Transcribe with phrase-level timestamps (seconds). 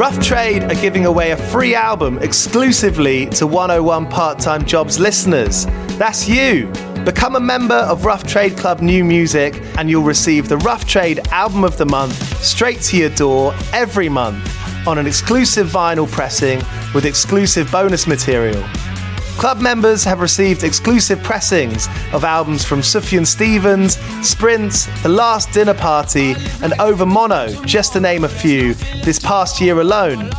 [0.00, 5.66] Rough Trade are giving away a free album exclusively to 101 Part Time Jobs listeners.
[5.98, 6.72] That's you.
[7.04, 11.20] Become a member of Rough Trade Club New Music and you'll receive the Rough Trade
[11.28, 14.42] Album of the Month straight to your door every month
[14.88, 16.62] on an exclusive vinyl pressing
[16.94, 18.64] with exclusive bonus material.
[19.40, 25.72] Club members have received exclusive pressings of albums from Sufjan Stevens, Sprint, The Last Dinner
[25.72, 26.32] Party,
[26.62, 30.30] and Overmono, just to name a few, this past year alone.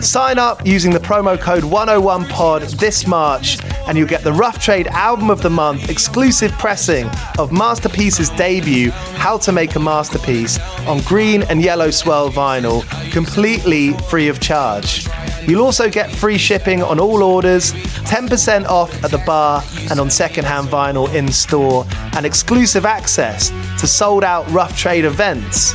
[0.00, 4.88] Sign up using the promo code 101pod this March, and you'll get the Rough Trade
[4.88, 7.08] Album of the Month exclusive pressing
[7.38, 10.58] of Master Peace's debut, How to Make a Masterpiece,
[10.88, 12.82] on green and yellow swirl vinyl,
[13.12, 15.06] completely free of charge.
[15.46, 20.10] You'll also get free shipping on all orders, 10% off at the bar and on
[20.10, 25.74] secondhand vinyl in store, and exclusive access to sold out Rough Trade events.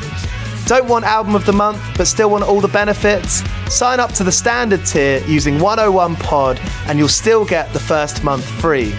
[0.66, 3.44] Don't want album of the month but still want all the benefits?
[3.74, 8.24] Sign up to the standard tier using 101 Pod and you'll still get the first
[8.24, 8.92] month free.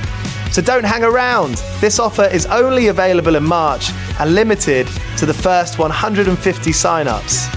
[0.53, 1.56] So don't hang around.
[1.80, 4.86] This offer is only available in March and limited
[5.19, 7.48] to the first 150 sign-ups.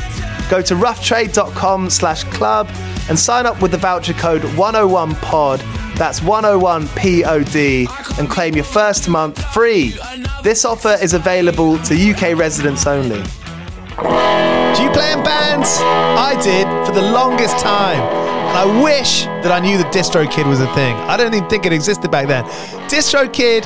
[0.49, 2.67] Go to roughtrade.com slash club
[3.09, 5.59] and sign up with the voucher code 101pod.
[5.95, 9.95] That's 101POD and claim your first month free.
[10.43, 13.21] This offer is available to UK residents only.
[13.99, 15.77] Do you play in bands?
[15.81, 17.99] I did for the longest time.
[18.49, 20.95] And I wish that I knew that DistroKid was a thing.
[20.95, 22.45] I don't even think it existed back then.
[22.89, 23.65] DistroKid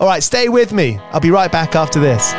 [0.00, 0.98] All right, stay with me.
[1.12, 2.32] I'll be right back after this.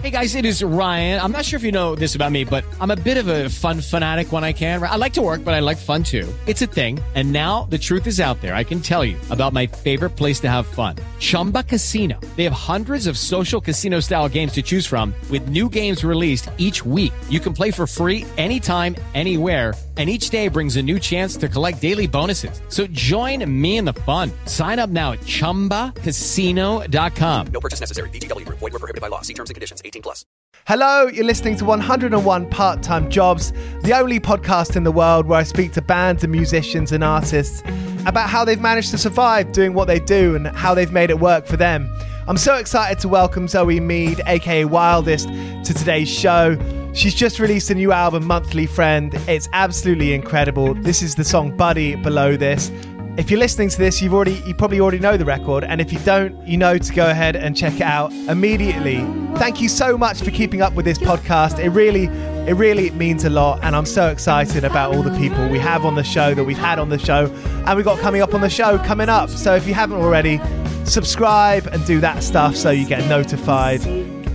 [0.00, 1.20] Hey guys, it is Ryan.
[1.20, 3.48] I'm not sure if you know this about me, but I'm a bit of a
[3.50, 4.82] fun fanatic when I can.
[4.82, 6.26] I like to work, but I like fun too.
[6.46, 6.98] It's a thing.
[7.14, 8.54] And now the truth is out there.
[8.54, 12.18] I can tell you about my favorite place to have fun Chumba Casino.
[12.36, 16.50] They have hundreds of social casino style games to choose from, with new games released
[16.56, 17.12] each week.
[17.28, 21.48] You can play for free anytime, anywhere and each day brings a new chance to
[21.48, 22.62] collect daily bonuses.
[22.68, 24.32] So join me in the fun.
[24.46, 27.46] Sign up now at ChumbaCasino.com.
[27.52, 28.08] No purchase necessary.
[28.08, 28.48] VGW.
[28.48, 29.20] Void were prohibited by law.
[29.20, 29.82] See terms and conditions.
[29.84, 30.24] 18 plus.
[30.64, 35.40] Hello, you're listening to 101 Part Time Jobs, the only podcast in the world where
[35.40, 37.62] I speak to bands and musicians and artists
[38.06, 41.18] about how they've managed to survive doing what they do and how they've made it
[41.18, 41.92] work for them.
[42.28, 46.56] I'm so excited to welcome Zoe Mead, aka Wyldest, to today's show.
[46.94, 49.14] She's just released a new album, Monthly Friend.
[49.26, 50.74] It's absolutely incredible.
[50.74, 52.70] This is the song Buddy below this.
[53.16, 55.90] If you're listening to this, you've already you probably already know the record, and if
[55.90, 58.98] you don't, you know to go ahead and check it out immediately.
[59.36, 61.58] Thank you so much for keeping up with this podcast.
[61.58, 62.04] It really
[62.46, 65.86] it really means a lot, and I'm so excited about all the people we have
[65.86, 67.26] on the show that we've had on the show,
[67.66, 69.30] and we've got coming up on the show coming up.
[69.30, 70.40] So if you haven't already,
[70.84, 73.80] subscribe and do that stuff so you get notified.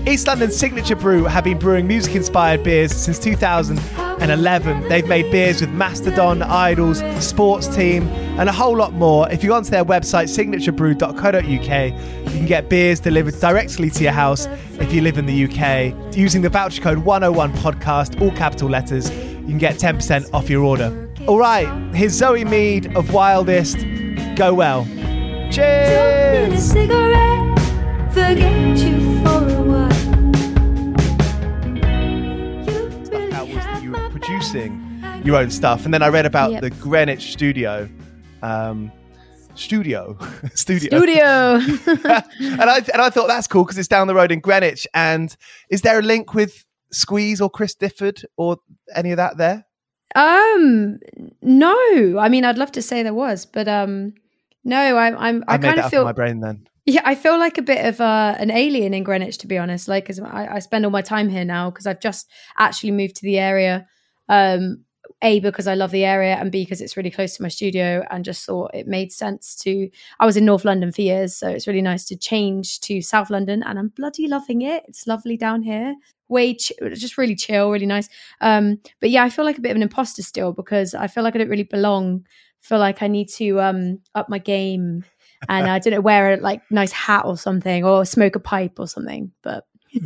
[0.08, 4.88] East London Signature Brew have been brewing music inspired beers since 2011.
[4.88, 8.08] They've made beers with Mastodon, IDLES, Sports Team,
[8.40, 9.30] and a whole lot more.
[9.30, 14.14] If you go onto their website, signaturebrew.co.uk, you can get beers delivered directly to your
[14.14, 14.46] house
[14.80, 16.16] if you live in the UK.
[16.16, 20.64] Using the voucher code 101 podcast, all capital letters, you can get 10% off your
[20.64, 21.12] order.
[21.28, 24.38] All right, here's Zoe Mead of Wyldest.
[24.38, 24.86] Go well.
[25.52, 26.74] Cheers!
[34.28, 36.62] Producing your own stuff, and then I read about Yep.
[36.62, 37.88] the Greenwich studio,
[38.42, 38.92] um,
[39.56, 40.18] studio,
[40.54, 41.24] studio, Studio.
[42.42, 44.86] and I and I thought that's cool because it's down the road in Greenwich.
[44.94, 45.34] And
[45.70, 48.58] is there a link with Squeeze or Chris Difford or
[48.94, 49.66] any of that there?
[50.16, 51.00] um,
[51.42, 52.18] no.
[52.20, 54.14] I mean, I'd love to say there was, but um,
[54.66, 54.98] no.
[54.98, 55.18] I'm.
[55.18, 55.44] I'm.
[55.48, 56.04] I, I, kind of feel.
[56.04, 56.68] my brain then.
[56.86, 59.88] Yeah, I feel like a bit of uh, an alien in Greenwich, to be honest.
[59.88, 63.16] Like, because I, I spend all my time here now because I've just actually moved
[63.18, 63.88] to the area.
[64.30, 64.84] Um,
[65.24, 68.06] a because I love the area, and B because it's really close to my studio,
[68.12, 69.90] and just thought it made sense to.
[70.20, 73.30] I was in North London for years, so it's really nice to change to South
[73.30, 74.84] London, and I'm bloody loving it.
[74.88, 75.96] It's lovely down here,
[76.28, 78.10] way ch- just really chill, really nice.
[78.42, 81.24] Um, but yeah, I feel like a bit of an imposter still because I feel
[81.24, 82.26] like I don't really belong.
[82.60, 85.04] feel like I need to um, up my game
[85.50, 88.80] and I don't know, wear a like nice hat or something, or smoke a pipe
[88.80, 89.32] or something.
[89.42, 89.66] But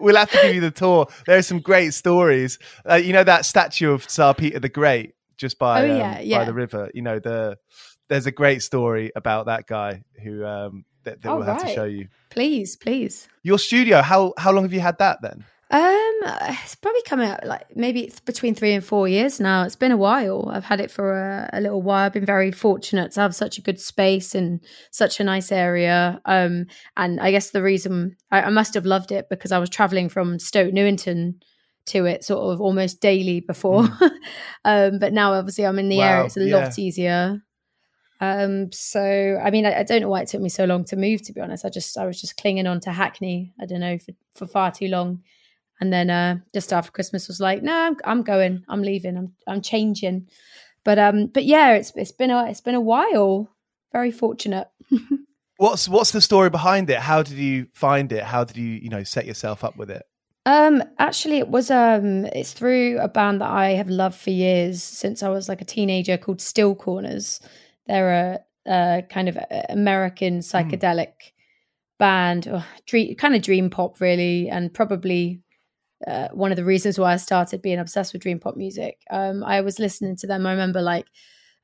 [0.00, 1.06] we'll have to give you the tour.
[1.26, 2.58] There are some great stories.
[2.88, 6.38] Uh, you know that statue of Tsar Peter the Great just by Oh, um, yeah,
[6.38, 6.90] by the river.
[6.94, 7.58] You know the
[8.08, 11.72] there's a great story about that guy who um, that, that Oh, we'll have to
[11.74, 12.08] show you.
[12.30, 13.28] please, please.
[13.42, 14.02] Your studio.
[14.02, 15.44] How how long have you had that then?
[15.70, 19.64] Um, it's probably coming out like maybe it's between three and four years now.
[19.64, 20.48] It's been a while.
[20.52, 22.06] I've had it for a, a little while.
[22.06, 24.60] I've been very fortunate to have such a good space and
[24.90, 26.20] such a nice area.
[26.24, 26.66] Um,
[26.96, 30.08] and I guess the reason I, I must have loved it because I was traveling
[30.08, 31.40] from Stoke Newington
[31.86, 33.88] to it sort of almost daily before.
[34.64, 36.24] um, but now obviously I'm in the Wow, area.
[36.26, 36.56] It's a yeah.
[36.56, 37.42] lot easier.
[38.20, 40.96] Um, so I mean, I, I don't know why it took me so long to
[40.96, 41.22] move.
[41.22, 43.52] To be honest, I just I was just clinging on to Hackney.
[43.60, 45.22] I don't know for for far too long,
[45.82, 48.62] and then uh, just after Christmas was like, no, I'm I'm going.
[48.68, 49.16] I'm leaving.
[49.16, 50.28] I'm I'm changing.
[50.84, 53.50] But um, but yeah, it's it's been a it's been a while.
[53.92, 54.68] Very fortunate.
[55.58, 56.98] What's what's the story behind it?
[56.98, 58.24] How did you find it?
[58.24, 60.02] How did you you know set yourself up with it?
[60.44, 64.82] Um, actually, it was um, it's through a band that I have loved for years
[64.82, 67.40] since I was like a teenager called Still Corners.
[67.86, 69.38] They're a, a kind of
[69.68, 71.12] American psychedelic
[71.98, 75.42] band, or dream, kind of dream pop, really, and probably
[76.06, 78.98] uh, one of the reasons why I started being obsessed with dream pop music.
[79.10, 80.46] Um, I was listening to them.
[80.46, 81.06] I remember like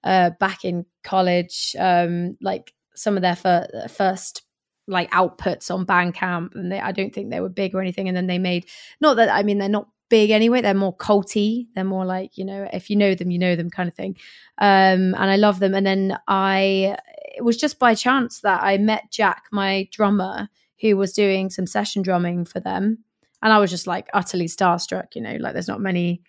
[0.04, 4.42] uh, back in college, um, like some of their fir- first
[4.86, 8.08] like outputs on Bandcamp, and they, I don't think they were big or anything.
[8.08, 8.66] And then they made
[9.00, 10.62] not that I mean they're not big anyway.
[10.62, 11.66] They're more culty.
[11.74, 14.16] They're more like you know if you know them, you know them kind of thing.
[14.58, 15.74] Um, and I love them.
[15.74, 16.96] And then I
[17.36, 20.48] it was just by chance that I met Jack, my drummer,
[20.80, 23.04] who was doing some session drumming for them,
[23.42, 25.14] and I was just like utterly starstruck.
[25.14, 26.22] You know, like there's not many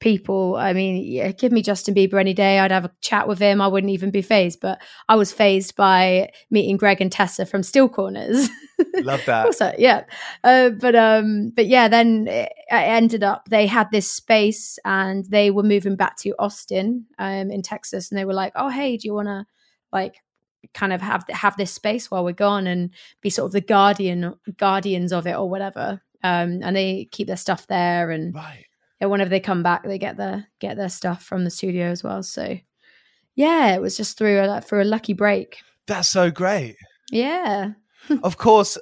[0.00, 0.56] people.
[0.56, 2.58] I mean, yeah, give me Justin Bieber any day.
[2.58, 3.60] I'd have a chat with him.
[3.60, 4.60] I wouldn't even be phased.
[4.60, 8.48] But I was phased by meeting Greg and Tessa from Still Corners.
[8.96, 9.46] Love that.
[9.46, 10.04] also, yeah.
[10.42, 15.26] Uh, but um, but yeah, then it, it ended up they had this space and
[15.26, 18.96] they were moving back to Austin, um, in Texas, and they were like, "Oh, hey,
[18.96, 19.46] do you want to
[19.92, 20.16] like?"
[20.74, 22.90] kind of have have this space while we're gone and
[23.22, 27.36] be sort of the guardian guardians of it or whatever um and they keep their
[27.36, 28.64] stuff there and Right.
[29.00, 32.02] yeah, whenever they come back, they get their get their stuff from the studio as
[32.04, 32.22] well.
[32.22, 32.58] So
[33.34, 35.58] yeah, it was just through a through a lucky break.
[35.86, 36.76] That's so great.
[37.10, 37.70] Yeah,
[38.22, 38.76] of course,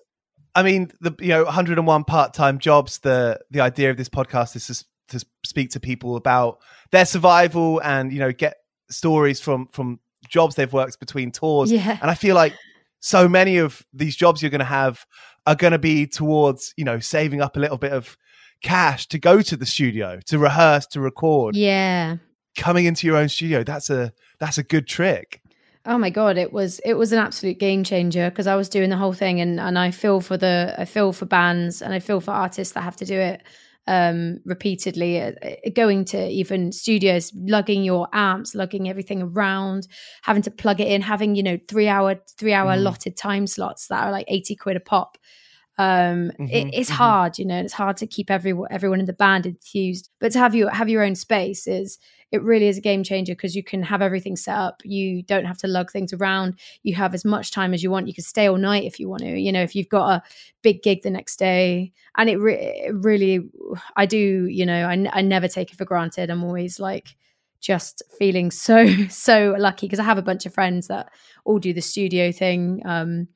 [0.54, 2.98] I mean the you know 101 part-time jobs.
[3.00, 4.66] The the idea of this podcast is
[5.08, 6.58] to, to speak to people about
[6.90, 8.56] their survival and you know get
[8.90, 11.70] stories from from jobs they've worked between tours.
[11.70, 11.96] Yeah.
[12.02, 12.54] and I feel like
[13.00, 15.06] so many of these jobs you're going to have
[15.48, 18.16] are going to be towards you know saving up a little bit of
[18.62, 21.56] cash to go to the studio to rehearse to record.
[21.56, 22.16] Yeah.
[22.56, 25.40] coming into your own studio that's a that's a good trick.
[25.86, 28.90] Oh my god, it was it was an absolute game changer because I was doing
[28.90, 31.98] the whole thing and and I feel for the I feel for bands and I
[31.98, 33.42] feel for artists that have to do it
[33.88, 39.88] um repeatedly uh, uh, going to even studios lugging your amps lugging everything around
[40.22, 42.78] having to plug it in having you know 3 hour 3 hour Mm.
[42.78, 45.16] allotted time slots that are like 80 quid a pop
[45.78, 46.96] um it, Mhm, it's mhm.
[46.96, 50.38] hard you know it's hard to keep everyone everyone in the band enthused but to
[50.38, 51.98] have you have your own space is
[52.32, 54.82] it really is a game changer because you can have everything set up.
[54.84, 56.58] You don't have to lug things around.
[56.82, 58.06] You have as much time as you want.
[58.06, 60.22] You can stay all night if you want to you know if you've got a
[60.62, 61.92] big gig the next day.
[62.18, 63.48] And it, re- it really
[63.96, 66.30] i do you know I, n- I never take it for granted.
[66.30, 67.16] I'm always like
[67.60, 71.10] just feeling so so lucky because i have a bunch of friends that
[71.44, 72.82] all do the studio thing.
[72.84, 73.28] Um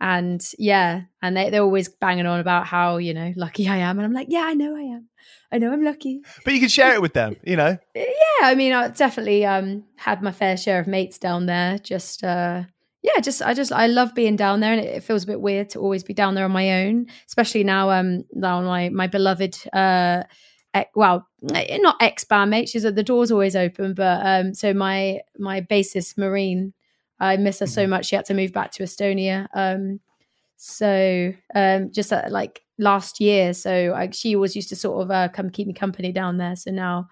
[0.00, 3.98] and yeah and they, they're always banging on about how you know lucky i am.
[3.98, 5.08] And i'm like yeah i know i am.
[5.52, 6.22] I know i'm lucky.
[6.44, 7.76] But you can share it with them you know?
[7.94, 8.04] Yeah
[8.42, 11.78] i mean i definitely um had my fair share of mates down there.
[11.78, 12.64] Just uh
[13.02, 15.40] yeah just i just i love being down there and it, it feels a bit
[15.40, 19.06] weird to always be down there on my own especially now um now my my
[19.06, 20.22] beloved uh
[20.94, 22.68] well eh, not ex bandmate.
[22.68, 26.72] She's at the door's always open but um so my my bassist marine
[27.20, 30.00] i miss her so much she had to move back to estonia um
[30.56, 35.10] so um just uh, like last year so I, she always used to sort of
[35.10, 37.08] uh, come keep me company down there so now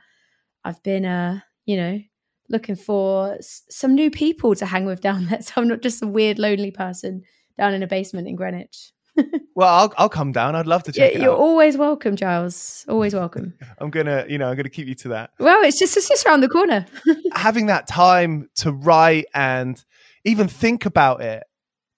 [0.64, 2.00] I've been, uh, you know,
[2.50, 5.40] looking for s- some new people to hang with down there.
[5.40, 7.22] So I'm not just a weird, lonely person
[7.56, 8.92] down in a basement in Greenwich.
[9.54, 10.54] Well, I'll I'll come down.
[10.54, 11.38] I'd love to Yeah, check it you're out.
[11.40, 12.84] always welcome, Giles.
[12.88, 13.54] Always welcome.
[13.78, 15.30] I'm gonna, you know, I'm gonna keep you to that.
[15.40, 16.86] well, it's just it's just around the corner.
[17.32, 19.82] Having that time to write and
[20.24, 21.44] even think about it,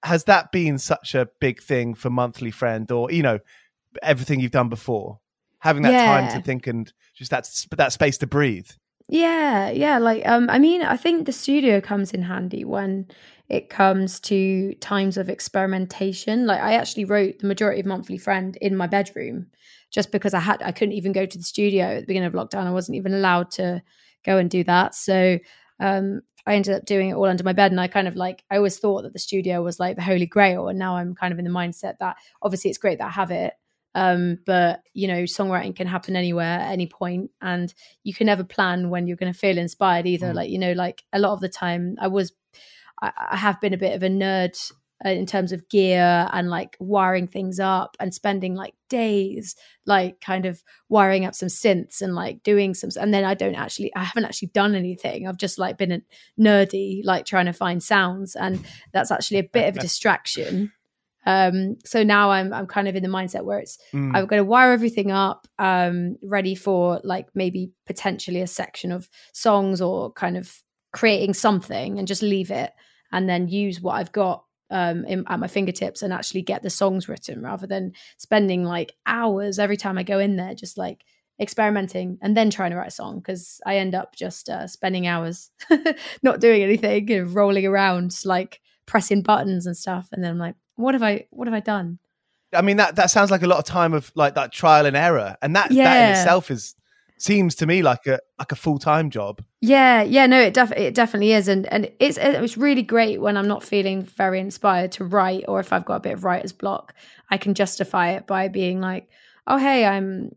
[0.02, 3.38] has that been such a big thing for Monthly Friend, or you know,
[4.02, 5.20] everything you've done before?
[5.60, 8.68] Having that time to think and just that that space to breathe.
[9.08, 9.98] Yeah, yeah.
[9.98, 13.08] Like, um, I mean, I think the studio comes in handy when
[13.48, 16.46] it comes to times of experimentation.
[16.46, 19.48] Like, I actually wrote the majority of Monthly Friend in my bedroom,
[19.90, 22.34] just because I had I couldn't even go to the studio at the beginning of
[22.34, 22.66] lockdown.
[22.66, 23.82] I wasn't even allowed to
[24.24, 24.94] go and do that.
[24.94, 25.40] So,
[25.80, 28.44] um, I ended up doing it all under my bed, and I kind of like
[28.50, 31.32] I always thought that the studio was like the holy grail, and now I'm kind
[31.32, 33.54] of in the mindset that obviously it's great that I have it.
[33.94, 37.72] Um, but you know, songwriting can happen anywhere at any point, and
[38.04, 40.28] you can never plan when you're going to feel inspired either.
[40.28, 40.34] Mm.
[40.34, 42.32] Like, you know, like a lot of the time I was,
[43.02, 44.56] I, I have been a bit of a nerd
[45.04, 50.20] uh, in terms of gear and like wiring things up and spending like days, like
[50.20, 53.94] kind of wiring up some synths and like doing some, and then I don't actually,
[53.94, 55.26] I haven't actually done anything.
[55.26, 56.02] I've just like been a
[56.38, 58.36] nerdy, like trying to find sounds.
[58.36, 60.72] And that's actually a bit of a distraction.
[61.26, 64.16] Um, so now I'm, I'm kind of in the mindset where it's, Mm.
[64.16, 69.08] I've got to wire everything up, um, ready for like maybe potentially a section of
[69.32, 72.72] songs or kind of creating something and just leave it
[73.12, 76.70] and then use what I've got um, in, at my fingertips and actually get the
[76.70, 81.04] songs written rather than spending like hours every time I go in there just like
[81.40, 85.06] experimenting and then trying to write a song because I end up just uh, spending
[85.06, 85.50] hours
[86.22, 90.08] not doing anything and rolling around like pressing buttons and stuff.
[90.12, 91.98] And then I'm like what have I what have I done?
[92.52, 94.96] I mean that that sounds like a lot of time of like that trial and
[94.96, 96.74] error, and that that in itself is
[97.20, 99.42] seems to me like a like a full time job.
[99.60, 103.36] Yeah, yeah, no, it def- it definitely is, and and it's it's really great when
[103.36, 106.52] I'm not feeling very inspired to write, or if I've got a bit of writer's
[106.52, 106.94] block,
[107.30, 109.08] I can justify it by being like,
[109.46, 110.34] oh hey, I'm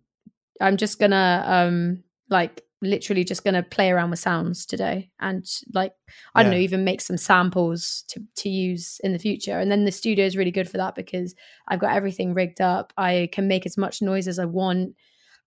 [0.60, 5.94] I'm just gonna um like literally just gonna play around with sounds today, and like
[6.36, 9.86] I don't know, even make some samples to to use in the future, and then
[9.86, 11.34] the studio is really good for that because
[11.68, 12.92] I've got everything rigged up.
[12.98, 14.96] I can make as much noise as I want.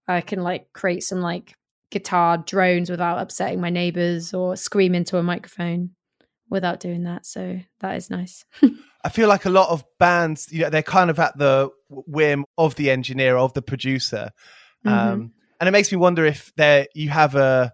[0.09, 1.55] I can like create some like
[1.91, 5.91] guitar drones without upsetting my neighbors or scream into a microphone
[6.49, 7.27] without doing that.
[7.27, 8.45] So that is nice.
[9.05, 12.45] I feel like a lot of bands, you know, they're kind of at the whim
[12.59, 14.31] of the engineer, of the producer,
[14.85, 17.73] um, and it makes me wonder if there you have a,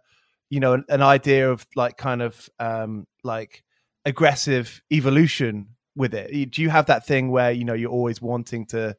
[0.50, 3.62] you know, an, an idea of like kind of um, like
[4.04, 6.50] aggressive evolution with it.
[6.50, 8.96] Do you have that thing where you know you're always wanting to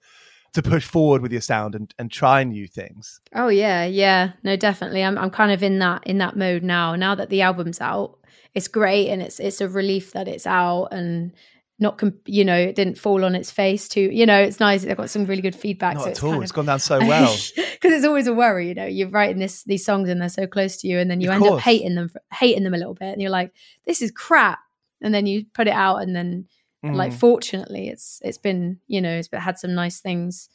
[0.54, 3.20] to push forward with your sound and, and try new things?
[3.34, 4.32] Oh yeah, yeah.
[4.44, 5.04] No, definitely.
[5.04, 6.96] I'm I'm kind of in that in that mode now.
[6.96, 8.18] Now that the album's out,
[8.54, 11.34] it's great and it's it's a relief that it's out and
[11.80, 14.10] not com- you know it didn't fall on its face too.
[14.12, 14.86] You know, it's nice.
[14.86, 15.96] I've got some really good feedback.
[15.96, 16.42] Not so at it's all.
[16.42, 17.36] It's of- gone down so well.
[17.56, 18.70] because it's always a worry.
[18.70, 21.20] You know, you're writing this these songs and they're so close to you, and then
[21.20, 23.52] you Of end up hating them, hating them a little bit, and you're like,
[23.86, 24.60] this is crap.
[25.02, 26.48] And then you put it out, and then
[26.84, 27.20] like Mm.
[27.20, 30.50] fortunately it's it's been you know it's had some nice things.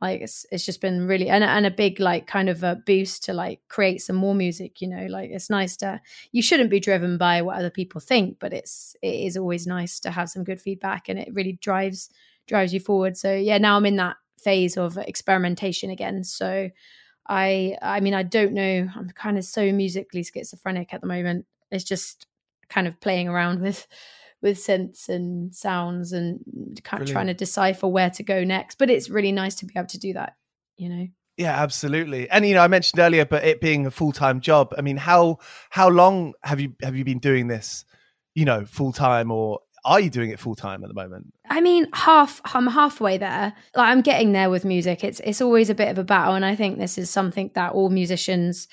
[0.00, 3.24] Like it's it's just been really and, and a big like kind of a boost
[3.24, 5.06] to like create some more music you know?
[5.06, 6.00] Like it's nice to
[6.32, 10.00] you shouldn't be driven by what other people think but it's it is always nice
[10.00, 12.08] to have some good feedback and it really drives
[12.46, 13.16] drives you forward.
[13.16, 16.24] So yeah now i'm in that phase of experimentation again.
[16.24, 16.70] So
[17.28, 18.88] i i mean i don't know.
[18.96, 21.46] I'm kind of so musically schizophrenic at the moment.
[21.70, 22.26] It's just
[22.70, 23.86] kind of playing around with
[24.42, 26.40] with synths and sounds and
[26.82, 28.78] kind of trying to decipher where to go next.
[28.78, 30.34] But it's really nice to be able to do that,
[30.76, 31.06] you know.
[31.36, 32.28] Yeah, absolutely.
[32.28, 34.74] And you know, I mentioned earlier, but it being a full time job.
[34.76, 35.38] I mean, how
[35.70, 37.84] how long have you have you been doing this?
[38.34, 41.32] You know, full time, or are you doing it full time at the moment?
[41.48, 43.54] I mean, half I'm halfway there.
[43.74, 45.02] Like I'm getting there with music.
[45.02, 47.72] It's it's always a bit of a battle, and I think this is something that
[47.72, 48.68] all musicians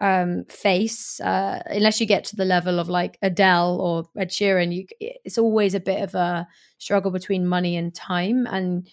[0.00, 4.74] um face uh unless you get to the level of like Adele or Ed Sheeran
[4.74, 6.46] you it's always a bit of a
[6.78, 8.46] struggle between money and time.
[8.50, 8.88] And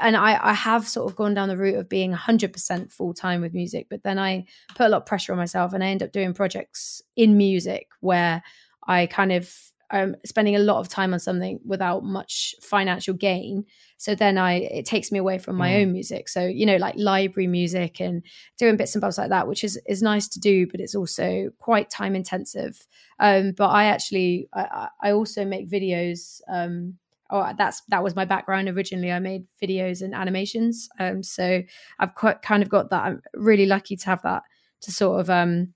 [0.00, 3.40] and I I have sort of gone down the route of being 100% full time
[3.40, 4.46] with music but then I
[4.76, 7.88] put a lot of pressure on myself and I end up doing projects in music
[8.00, 8.42] where
[8.86, 9.52] I kind of
[9.94, 13.64] um spending a lot of time on something without much financial gain
[13.96, 15.80] so then i it takes me away from my Mm.
[15.82, 18.22] own music so you know like library music and
[18.58, 21.50] doing bits and bobs like that which is is nice to do but it's also
[21.58, 22.86] quite time intensive
[23.20, 26.98] um but i actually i, I I also make videos um
[27.30, 29.10] Oh, that's that was my background originally.
[29.10, 31.62] I made videos and animations, um, so
[31.98, 33.02] I've quite kind of got that.
[33.06, 34.42] I'm really lucky to have that
[34.82, 35.72] to sort of um,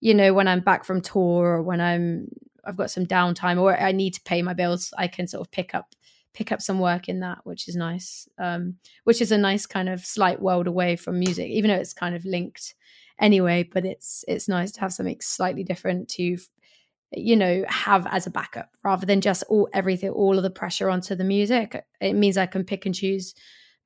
[0.00, 2.26] you know, when I'm back from tour or when I'm
[2.68, 5.50] I've got some downtime or I need to pay my bills, I can sort of
[5.50, 5.94] pick up
[6.34, 8.28] pick up some work in that, which is nice.
[8.38, 11.92] Um, which is a nice kind of slight world away from music, even though it's
[11.94, 12.74] kind of linked
[13.18, 13.68] anyway.
[13.70, 16.38] But it's it's nice to have something slightly different to,
[17.12, 20.90] you know, have as a backup rather than just all everything, all of the pressure
[20.90, 21.84] onto the music.
[22.00, 23.34] It means I can pick and choose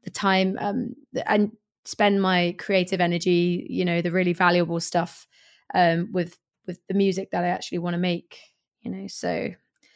[0.02, 0.94] the time um,
[1.26, 1.52] and
[1.84, 5.26] spend my creative energy, you know, the really valuable stuff
[5.74, 6.36] um, with
[6.66, 8.38] with the music that I actually want to make.
[8.82, 9.50] You know, so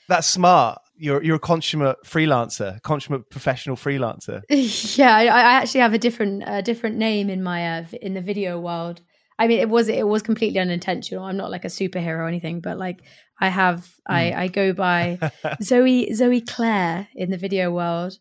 [0.08, 0.80] That's smart.
[0.96, 4.42] You're you're a consummate freelancer, consummate professional freelancer.
[4.98, 8.20] yeah, I, I actually have a different a different name in my uh, in the
[8.20, 9.00] video world.
[9.38, 11.24] I mean, it was it was completely unintentional.
[11.24, 13.02] I'm not like a superhero or anything, but like
[13.40, 15.18] I have I I go by
[15.62, 18.18] Zoe Zoe Claire in the video world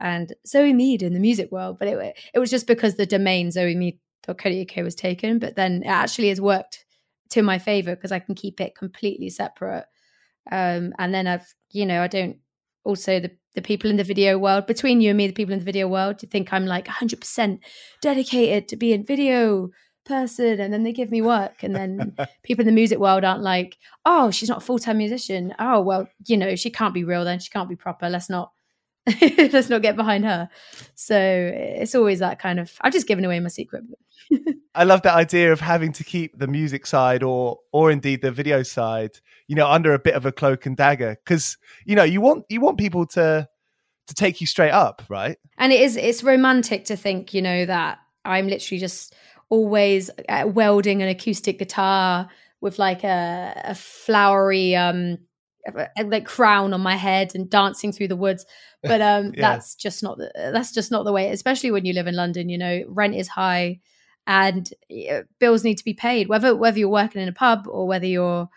[0.00, 1.78] and Zoe Mead in the music world.
[1.78, 5.38] But it it was just because the domain zoemead.co.uk was taken.
[5.38, 6.84] But then it actually has worked
[7.30, 9.84] to my favor because I can keep it completely separate.
[10.50, 12.38] Um, and then I've you know I don't
[12.84, 15.60] also the the people in the video world between you and me the people in
[15.60, 17.60] the video world you think I'm like 100%
[18.02, 19.70] dedicated to being video
[20.04, 23.42] person and then they give me work and then people in the music world aren't
[23.42, 25.54] like oh she's not a full-time musician.
[25.58, 27.38] Oh well you know she can't be real then.
[27.38, 28.08] She can't be proper.
[28.08, 28.50] Let's not
[29.52, 30.48] let's not get behind her.
[30.94, 33.84] So it's always that kind of i've just given away my secret.
[34.74, 38.32] I love that idea of having to keep the music side or or indeed the
[38.32, 41.16] video side, you know, under a bit of a cloak and dagger.
[41.24, 43.48] Because you know you want you want people to
[44.06, 45.38] to take you straight up, right?
[45.58, 49.14] and it is it's romantic to think you know that i'm literally just
[49.48, 52.28] always uh, welding an acoustic guitar
[52.60, 55.18] with like a, a flowery um
[56.04, 58.44] like crown on my head and dancing through the woods.
[58.82, 59.40] But um Yeah.
[59.54, 62.48] that's just not the, that's just not the way especially when you live in london
[62.48, 63.80] you know rent is high
[64.26, 64.70] and
[65.10, 66.28] uh, bills need to be paid.
[66.28, 68.48] Whether whether you're working in a pub or whether you're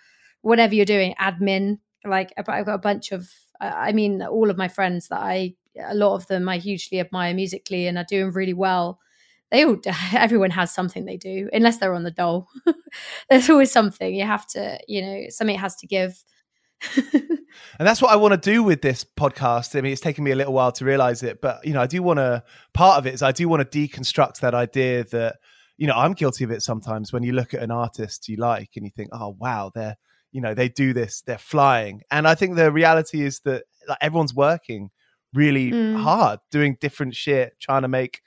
[0.41, 4.57] whatever you're doing admin like I've got a bunch of I I mean all of
[4.57, 8.31] my friends that I a lot of them I hugely admire musically and are doing
[8.31, 8.99] really well.
[9.51, 9.77] They all
[10.13, 12.47] everyone has something they do unless they're on the dole.
[13.29, 16.23] There's always something you have to you know something has to give
[17.79, 19.77] And that's what I want to do with this podcast.
[19.77, 21.87] I mean, it's taken me a little while to realize it, but you know, I
[21.87, 22.43] do want to.
[22.73, 25.37] Part of it is I do want to deconstruct that idea that
[25.77, 27.13] you know I'm guilty of it sometimes.
[27.13, 29.95] When you look at an artist you like and you think, oh wow, they're
[30.31, 33.97] you know they do this, they're flying, and I think the reality is that like
[34.01, 34.89] everyone's working
[35.33, 36.01] really Mm.
[36.01, 38.21] hard, doing different shit, trying to make,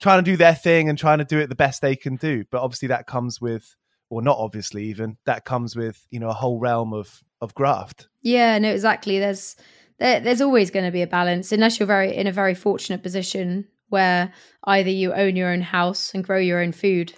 [0.00, 2.44] trying to do their thing and trying to do it the best they can do.
[2.50, 3.74] But obviously, that comes with,
[4.10, 8.08] or not obviously even that comes with you know a whole realm of of graft.
[8.22, 9.18] Yeah, no, exactly.
[9.18, 9.56] There's
[9.98, 13.02] there, there's always going to be a balance unless you're very in a very fortunate
[13.02, 14.32] position where
[14.64, 17.14] either you own your own house and grow your own food,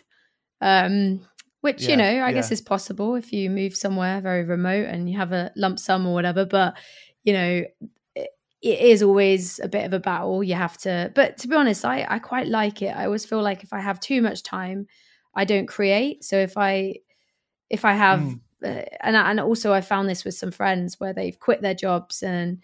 [0.60, 1.20] um,
[1.62, 5.08] which Yeah, you know I guess is possible if you move somewhere very remote and
[5.10, 6.44] you have a lump sum or whatever.
[6.44, 6.76] But
[7.24, 7.64] you know,
[8.14, 8.28] it,
[8.62, 10.44] it is always a bit of a battle.
[10.44, 11.10] You have to.
[11.14, 12.94] But to be honest, I I quite like it.
[12.96, 14.86] I always feel like if I have too much time,
[15.34, 16.22] I don't create.
[16.22, 16.96] So if I
[17.70, 18.40] if I have Mm.
[18.62, 22.22] And I- and also I found this with some friends where they've quit their jobs
[22.22, 22.62] and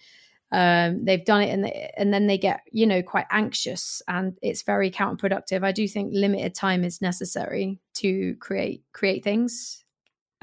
[0.52, 4.36] um, they've done it and they, and then they get you know quite anxious and
[4.42, 5.64] it's very counterproductive.
[5.64, 9.84] I do think limited time is necessary to create create things.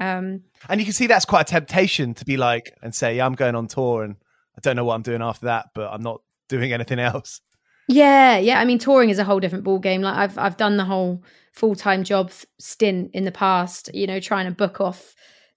[0.00, 3.24] Um, And you can see that's quite a temptation to be like and say, yeah,
[3.26, 4.16] I'm going on tour and
[4.56, 7.40] I don't know what I'm doing after that, but I'm not doing anything else.
[7.88, 8.60] Yeah, yeah.
[8.60, 10.02] I mean, touring is a whole different ball game.
[10.02, 13.90] Like I've I've done the whole full time job stint in the past.
[13.94, 15.14] You know, trying to book off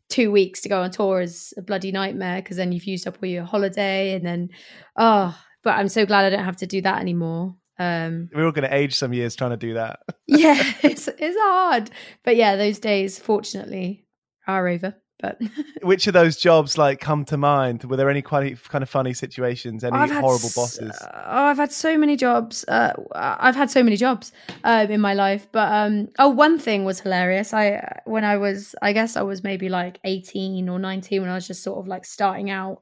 [0.09, 3.17] two weeks to go on tour is a bloody nightmare because then you've used up
[3.21, 4.49] all your holiday and then
[4.97, 5.37] oh.
[5.63, 7.55] But I'm so glad I don't have to do that anymore.
[7.79, 9.99] Um, We're all going to age some years trying to do that.
[10.27, 11.89] yeah, it's it's hard,
[12.23, 14.05] but yeah, those days fortunately
[14.47, 14.95] are over.
[15.19, 15.39] But
[15.81, 17.83] Which of those jobs like come to mind?
[17.85, 19.83] Were there any quite kind of funny situations?
[19.83, 20.97] Any I've horrible bosses?
[21.01, 22.65] Oh, I've had so many jobs.
[22.67, 25.47] Uh, I've had so many jobs um, in my life.
[25.51, 27.53] But um, oh, one thing was hilarious.
[27.53, 31.35] I when I was, I guess I was maybe like eighteen or nineteen when I
[31.35, 32.81] was just sort of like starting out.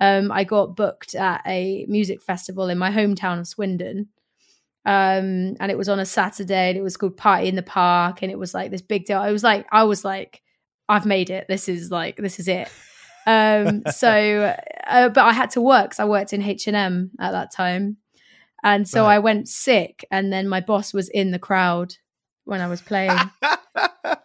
[0.00, 4.08] Um, I got booked at a music festival in my hometown of Swindon.
[4.84, 8.22] Um, and it was on a Saturday, and it was called Party in the Park,
[8.22, 9.18] and it was like this big deal.
[9.18, 10.40] I was like, I was like,
[10.88, 11.46] I've made it.
[11.48, 12.68] This is like, this is it.
[13.26, 14.54] Um, so,
[14.86, 15.94] uh, but I had to work.
[15.94, 17.98] So I worked in H and M at that time,
[18.64, 19.16] and so Right.
[19.16, 20.04] I went sick.
[20.10, 21.94] And then my boss was in the crowd
[22.44, 23.18] when I was playing,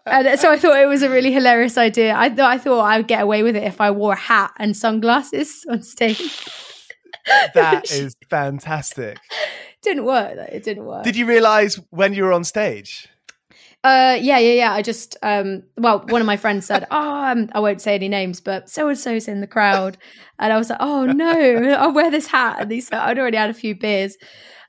[0.06, 2.16] and so I thought it was a really hilarious idea.
[2.16, 4.54] I thought I thought I would get away with it if I wore a hat
[4.58, 6.48] and sunglasses on stage.
[7.54, 9.18] that is fantastic.
[9.82, 10.36] didn't work.
[10.36, 10.44] though.
[10.56, 11.04] It didn't work.
[11.04, 13.10] Did you realize when you were on stage?
[13.84, 14.74] Uh, yeah, yeah, yeah.
[14.74, 18.08] I just, um, well, one of my friends said, "Oh, um, I won't say any
[18.08, 19.98] names, but so and so's in the crowd,"
[20.40, 21.32] and I was like, "Oh no,
[21.80, 24.16] I'll wear this hat." And he said, "I'd already had a few beers,"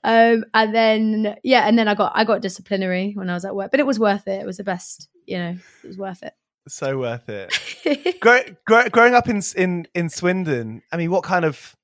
[0.02, 3.54] um, and then yeah, and then I got I got disciplinary when I was at
[3.54, 4.40] work, but it was worth it.
[4.40, 6.32] It was the best, you know, it was worth it.
[6.66, 8.20] So worth it.
[8.20, 11.76] Grow, grow, growing up in in in Swindon, I mean, what kind of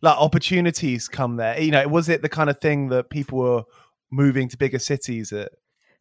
[0.00, 1.60] like opportunities come there?
[1.60, 3.64] You know, was it the kind of thing that people were
[4.10, 5.50] moving to bigger cities at?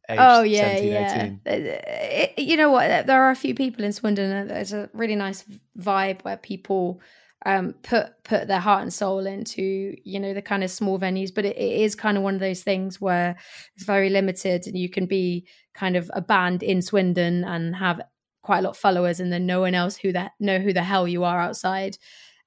[0.10, 1.24] Age oh yeah 17, yeah.
[1.24, 1.42] 18?
[1.46, 3.08] It- you know what?
[3.08, 5.44] There are a few people in swindon and there's a really nice
[5.78, 7.02] vibe where people
[7.46, 11.32] um put put their heart and soul into you know the kind of small venues
[11.34, 13.36] but it, it is kind of one of those things where
[13.76, 18.02] it's very limited and you can be kind of a band in swindon and have
[18.42, 20.82] quite a lot of followers and then no one else who that know who the
[20.82, 21.96] hell you are outside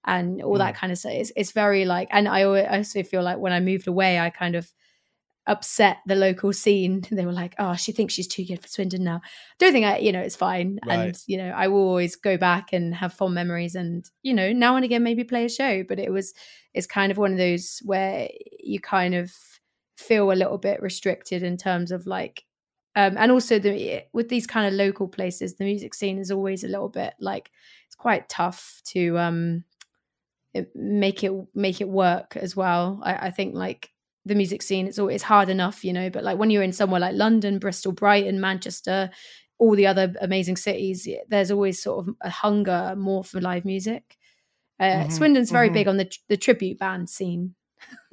[0.07, 1.13] and all that kind of stuff.
[1.13, 4.57] It's, it's very like and I also feel like when i moved away i kind
[4.57, 4.73] of
[5.47, 7.03] upset the local scene.
[7.11, 9.21] They were like, "Oh, she thinks she's too good for Swindon now."
[9.59, 10.79] Don't think I, you know, it's fine.
[10.87, 10.99] Right.
[10.99, 14.53] And you know, I will always go back and have fond memories, and you know,
[14.53, 15.85] now and again maybe play a show.
[15.89, 16.35] But it was,
[16.75, 19.33] it's kind of one of those where you kind of
[19.97, 22.45] feel a little bit restricted in terms of like,
[22.97, 26.65] um, and also the with these kind of local places, the music scene is always
[26.65, 27.51] a little bit like
[27.87, 29.65] it's quite tough to um
[30.75, 33.01] make it make it work as well.
[33.03, 33.90] I, I think like
[34.27, 37.01] the music scene it's always hard enough you know but like when you're in somewhere
[37.01, 39.11] like london bristol brighton manchester
[39.59, 44.17] all the other amazing cities there's always sort of a hunger more for live music
[44.79, 45.75] uh, Mhm, swindon's very mhm.
[45.75, 47.55] big on the the tribute band scene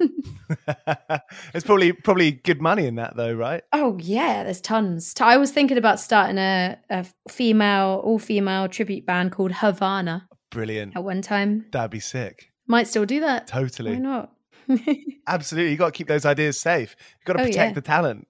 [1.54, 3.62] it's probably probably good money in that though, right?
[3.72, 9.04] oh yeah there's tons i was thinking about starting a, a female all female tribute
[9.06, 10.96] band called havana Brilliant.
[10.96, 12.50] at one time That'd be sick.
[12.66, 13.92] might still do that Totally.
[13.92, 14.32] why not
[15.26, 15.70] Absolutely.
[15.70, 16.94] You've got to keep those ideas safe.
[16.98, 17.74] You've got to Oh, protect yeah.
[17.74, 18.28] the talent.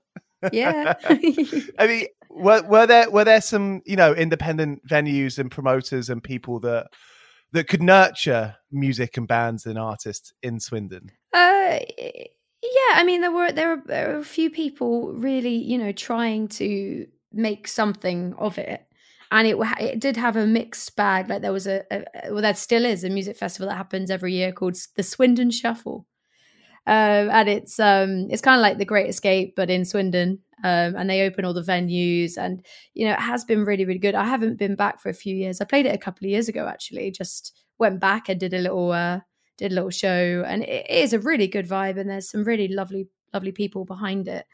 [0.53, 0.95] yeah
[1.79, 6.23] I mean, were, were there were there some you know independent venues and promoters and
[6.23, 6.89] people that
[7.53, 11.11] that could nurture music and bands and artists in Swindon?
[11.33, 12.95] Uh, yeah.
[12.95, 16.49] I mean, there were there were, there were a few people really, you know, trying
[16.49, 18.83] to make something of it,
[19.31, 21.29] and it it did have a mixed bag.
[21.29, 24.35] Like there was a, a well, there still is a music festival that happens every
[24.35, 26.07] year called the Swindon Shuffle,
[26.89, 30.41] um, and it's um it's kind of like the Great Escape, but in Swindon.
[30.65, 34.01] Um, and they open all the venues, and you know it has been really, really
[34.01, 34.17] good.
[34.17, 35.61] I haven't been back for a few years.
[35.61, 37.13] I played it a couple of years ago, actually.
[37.13, 39.21] Just went back and did a little uh,
[39.59, 41.99] did a little show, and it is a really good vibe.
[41.99, 44.47] And there's some really lovely, lovely people behind it.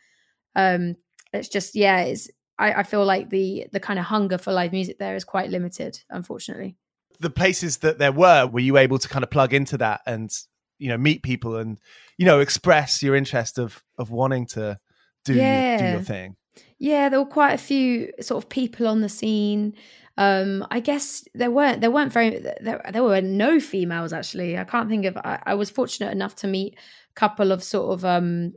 [0.57, 0.97] Um,
[1.33, 4.73] it's just yeah, it's I, I feel like the the kind of hunger for live
[4.73, 6.77] music there is quite limited, unfortunately.
[7.20, 10.31] The places that there were, were you able to kind of plug into that and
[10.79, 11.79] you know meet people and
[12.16, 14.79] you know express your interest of of wanting to
[15.24, 15.35] do
[15.79, 16.37] do your thing?
[16.79, 19.74] Yeah, there were quite a few sort of people on the scene.
[20.16, 24.59] Um, I guess there weren't there weren't very there, there were no females actually.
[24.59, 25.16] I can't think of.
[25.16, 28.53] I, I was fortunate enough to meet a couple of sort of um,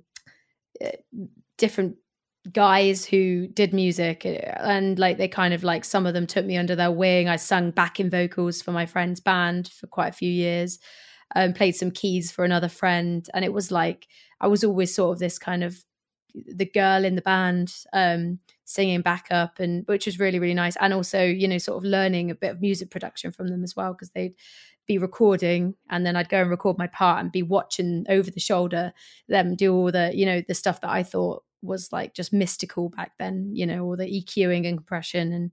[0.84, 0.90] uh,
[1.58, 1.96] different
[2.54, 6.46] guys who did music uh, and like they kind of like some of them took
[6.46, 7.28] me under their wing.
[7.28, 10.80] I sung backing vocals for my friend's band for quite a few years.
[11.36, 14.08] Um, played some keys for another friend, and it was like
[14.40, 15.84] I was always sort of this kind of
[16.36, 20.76] the girl in the band um singing backup and which was really really nice.
[20.78, 23.76] And also you know sort of learning a bit of music production from them as
[23.76, 24.36] well because they'd
[24.88, 28.40] be recording and then I'd go and record my part and be watching over the
[28.40, 28.94] shoulder
[29.28, 32.90] them do all the you know the stuff that I thought was like just mystical
[32.90, 35.52] back then you know all the EQing and compression and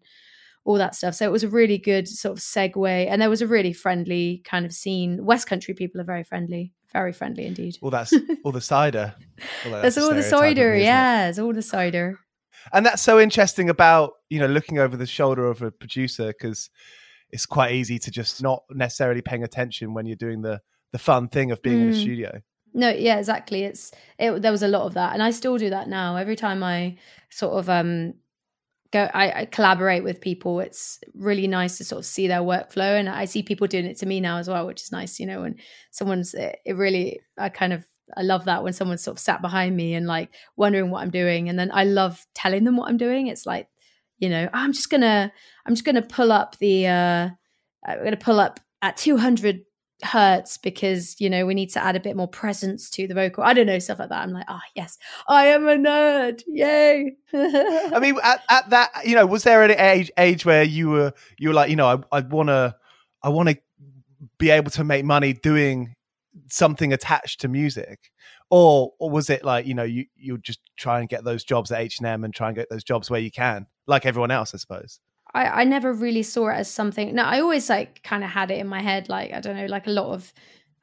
[0.64, 3.42] all that stuff so it was a really good sort of segue and there was
[3.42, 7.77] a really friendly kind of scene west country people are very friendly very friendly indeed
[7.83, 9.14] All that's all the cider.
[9.64, 10.85] Although that's all the cider isn't it?
[10.85, 12.18] yeah it's all the cider
[12.72, 16.70] and that's so interesting about you know looking over the shoulder of a producer because
[17.31, 20.61] it's quite easy to just not necessarily paying attention when you're doing the
[20.92, 22.00] the fun thing of being in a Mm.
[22.00, 22.40] studio
[22.77, 23.62] No, yeah, exactly.
[23.64, 24.42] It's it.
[24.42, 26.16] There was a lot of that, and I still do that now.
[26.16, 26.96] Every time I
[27.31, 28.14] sort of um
[28.95, 30.61] go, I, I collaborate with people.
[30.61, 33.99] It's really nice to sort of see their workflow, and I see people doing it
[33.99, 35.21] to me now as well, which is nice.
[35.21, 35.57] You know, when
[35.91, 37.85] someone's it, really, I kind of.
[38.19, 41.11] I love that when someone's sort of sat behind me and like wondering what I'm
[41.11, 43.29] doing, and then I love telling them what I'm doing.
[43.29, 43.69] It's like,
[44.19, 45.33] you know, I'm just gonna,
[45.67, 47.29] I'm just gonna pull up the, uh
[47.87, 49.65] I'm gonna pull up at 200
[50.05, 53.45] hertz because you know we need to add a bit more presence to the vocal.
[53.45, 54.23] I don't know stuff like that.
[54.23, 56.43] I'm like, oh yes, I am a nerd.
[56.47, 57.12] Yay!
[57.35, 61.12] i mean at, at that you know was there an age age where you were
[61.37, 62.77] you were like you know i, I want to
[63.25, 63.59] i want to
[64.38, 65.97] be able to make money doing
[66.49, 68.12] something attached to music
[68.51, 71.71] or or was it like you know you you just try and get those jobs
[71.71, 74.31] at H and M and try and get those jobs where you can, like everyone
[74.31, 75.01] else, I suppose.
[75.35, 77.14] I, I never really saw it as something.
[77.14, 79.66] No, I always like kind of had it in my head, like I don't know,
[79.66, 80.33] like a lot of,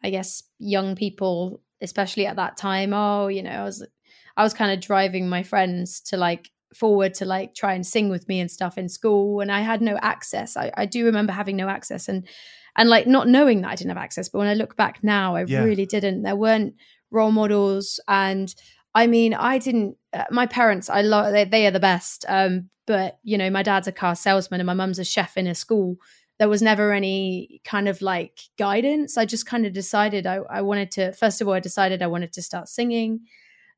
[0.03, 2.93] I guess, young people, especially at that time.
[2.93, 3.85] Oh, you know, I was,
[4.37, 8.09] I was kind of driving my friends to like forward to like try and sing
[8.09, 10.57] with me and stuff in school, and I had no access.
[10.57, 12.27] I, I do remember having no access, and
[12.77, 14.29] and like not knowing that I didn't have access.
[14.29, 15.63] But when I look back now, I Yeah.
[15.63, 16.23] really didn't.
[16.23, 16.75] There weren't
[17.09, 18.53] role models, and
[18.93, 19.97] I mean, I didn't.
[20.13, 22.25] Uh, my parents, I love they, they are the best.
[22.27, 25.47] Um, but you know, my dad's a car salesman and my mum's a chef in
[25.47, 25.97] a school.
[26.39, 29.17] There was never any kind of like guidance.
[29.17, 31.13] I just kind of decided I, I wanted to.
[31.13, 33.21] First of all, I decided I wanted to start singing.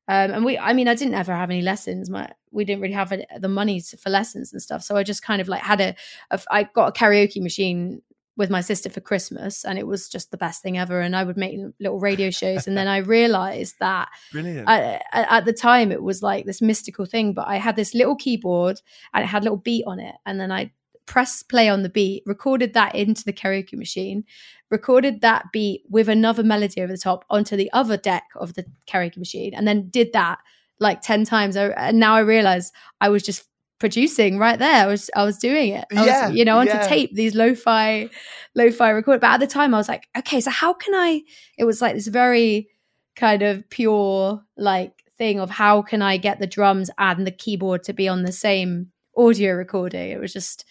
[0.08, 2.10] Um, and we, I mean, I didn't ever have any lessons.
[2.10, 4.84] My, we didn't really have it- the money to, for lessons and stuff.
[4.84, 5.96] So I just kind of like had a,
[6.32, 8.02] a, I got a karaoke machine
[8.36, 11.00] with my sister for Christmas, and it was just the best thing ever.
[11.00, 14.68] And I would make little radio shows, and then I realized that Brilliant.
[14.68, 17.94] I, at at the time it was like this mystical thing but i had this
[17.94, 18.82] little keyboard
[19.14, 20.72] and it had a little beat on it and then i
[21.06, 24.24] pressed play on the beat recorded that into the karaoke machine
[24.70, 28.66] recorded that beat with another melody over the top onto the other deck of the
[28.88, 30.40] karaoke machine and then did that
[30.80, 33.44] like 10 times I, and now i realize i was just
[33.84, 36.72] producing right there i was i was doing it I was, Yeah, you know onto
[36.72, 36.88] yeah.
[36.88, 38.10] tape these lo-fi
[38.56, 41.22] lo-fi record but at the time i was like okay so how can i
[41.58, 42.70] it was like this very
[43.18, 47.84] kind of pure like thing of how can I get the drums and the keyboard
[47.84, 50.10] to be on the same audio recording.
[50.12, 50.66] It was just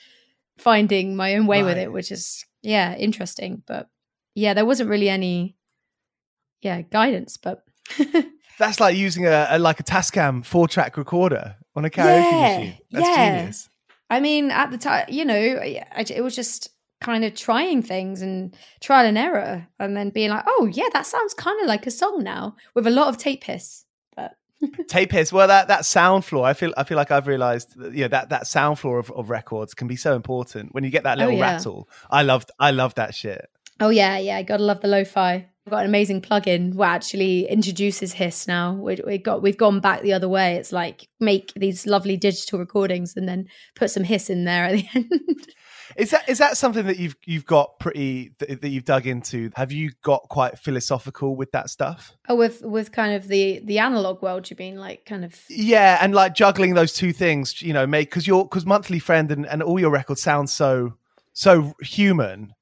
[0.58, 3.62] finding my own way with it, which is yeah, interesting.
[3.66, 3.88] But
[4.34, 5.56] yeah, there wasn't really any
[6.60, 7.64] yeah, guidance, but
[8.58, 12.40] That's like using a, a like a Tascam four track recorder on a karaoke Yeah,
[12.58, 12.78] machine.
[12.90, 13.36] That's yeah.
[13.38, 13.68] genius.
[14.10, 16.68] I mean, at the time, you know, I- it was just
[17.00, 21.06] kind of trying things and trial and error, and then being like, "Oh, yeah, that
[21.06, 23.84] sounds kind of like a song now," with a lot of tape hiss.
[24.14, 24.32] But
[24.88, 27.92] tape hiss well that that sound floor i feel i feel like i've realized that,
[27.94, 30.90] you know that that sound floor of, of records can be so important when you
[30.90, 31.54] get that Oh, little yeah.
[31.54, 35.48] rattle i loved i love that shit oh yeah, yeah, gotta love the lo-fi.
[35.66, 38.72] I've got an amazing plugin what actually introduces hiss now.
[38.72, 40.56] We, we got we've gone back the other way.
[40.56, 43.46] It's like make these lovely digital recordings and then
[43.76, 45.46] put some hiss in there at the end.
[45.96, 49.50] is that is that something that you've you've got pretty that, that you've dug into
[49.54, 53.78] have you got quite philosophical with that stuff oh, with with kind of the the
[53.78, 57.72] analog world, you mean like kind of yeah and like juggling those two things you
[57.72, 60.94] know make because you're because monthly friend and, and all your records sound so
[61.32, 62.52] so human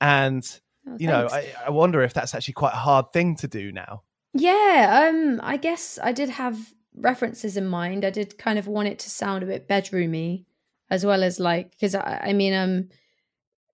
[0.00, 1.28] and oh, you know.
[1.30, 4.02] I, I wonder if that's actually quite a hard thing to do now
[4.34, 6.56] Yeah, um, I guess I did have
[6.94, 8.04] references in mind.
[8.04, 10.44] I did kind of want it to sound a bit bedroomy,
[10.90, 12.88] as well as like because I, I mean, um,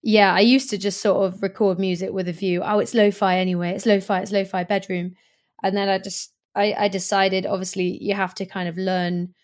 [0.03, 2.63] yeah, I used to just sort of record music with a view.
[2.63, 3.71] Oh, it's lo-fi anyway.
[3.71, 4.21] It's lo-fi.
[4.21, 5.15] It's lo-fi bedroom,
[5.63, 9.35] and then I just I, I decided obviously you have to kind of learn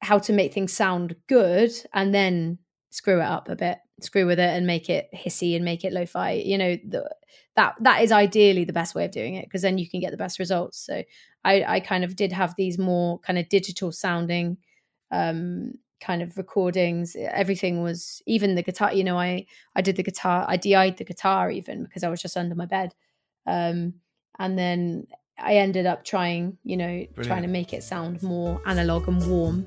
[0.00, 2.58] how to make things sound good, and then
[2.90, 5.92] screw it up a bit, screw with it, and make it hissy and make it
[5.92, 6.32] lo-fi.
[6.32, 7.08] You know the
[7.56, 10.10] that that is ideally the best way of doing it because then you can get
[10.10, 10.78] the best results.
[10.78, 11.02] So
[11.44, 14.56] i i kind of did have these more kind of digital sounding
[15.10, 17.16] um kind of recordings.
[17.16, 21.04] Everything was even the guitar you know i i did the guitar i di'd the
[21.04, 22.94] guitar even because i was just under my bed.
[23.46, 23.94] Um
[24.38, 25.06] and then
[25.38, 29.66] i ended up trying you know trying to make it sound more analog and warm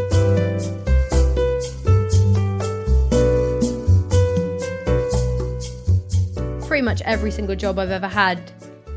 [6.71, 8.49] Pretty much every single job I've ever had,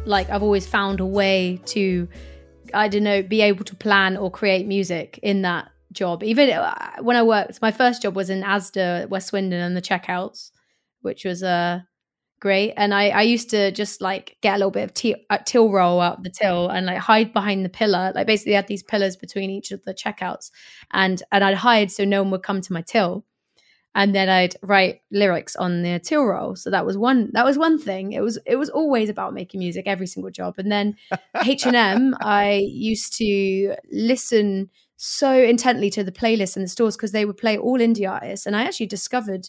[0.04, 2.06] like I've always found a way to,
[2.72, 6.22] I don't know, be able to plan or create music in that job.
[6.22, 9.82] Even uh, when I worked, my first job was in ASDA, West Swindon, and the
[9.82, 10.52] checkouts,
[11.00, 11.80] which was uh,
[12.38, 12.74] great.
[12.76, 15.68] And I, I used to just like get a little bit of t- uh, till
[15.68, 18.12] roll out the till and like hide behind the pillar.
[18.14, 20.52] Like basically, I had these pillars between each of the checkouts,
[20.92, 23.24] and and I'd hide so no one would come to my till
[23.94, 26.56] and then I'd write lyrics on the till roll.
[26.56, 27.30] So that was one.
[27.32, 28.12] That was one thing.
[28.12, 30.54] It was it was always about making music every single job.
[30.58, 30.96] And then
[31.44, 36.96] H and M, I used to listen so intently to the playlists in the stores
[36.96, 38.46] because they would play all indie artists.
[38.46, 39.48] And I actually discovered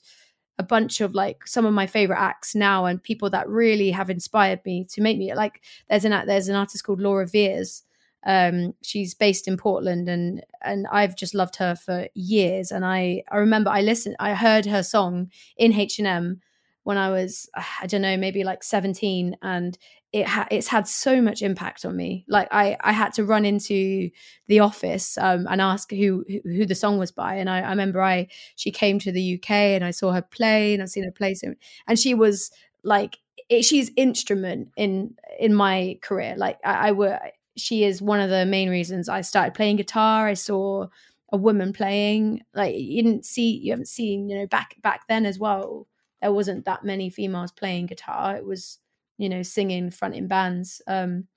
[0.58, 4.10] a bunch of like some of my favorite acts now and people that really have
[4.10, 7.82] inspired me to make me like there's an there's an artist called Laura Veirs
[8.26, 13.24] um she's based in Portland and and I've just loved her for years and I
[13.32, 16.42] I remember I listened I heard her song in H&M
[16.84, 17.50] when I was
[17.82, 19.78] I don't know maybe like 17 and
[20.16, 22.24] it ha- it's had so much impact on me.
[22.30, 24.10] Like I I had to run into
[24.48, 28.02] the office um, and ask who who the song was by, and I, I remember
[28.02, 31.12] I she came to the UK and I saw her play and I've seen her
[31.12, 31.54] play so,
[31.86, 32.50] and she was
[32.82, 33.18] like
[33.50, 36.36] it, she's instrument in in my career.
[36.38, 37.20] Like I, I were
[37.58, 40.28] she is one of the main reasons I started playing guitar.
[40.28, 40.88] I saw
[41.32, 45.26] a woman playing like you didn't see you haven't seen you know back back then
[45.26, 45.88] as well
[46.22, 48.78] there wasn't that many females playing guitar it was
[49.18, 50.82] you know, singing front in bands.
[50.88, 51.28] Um,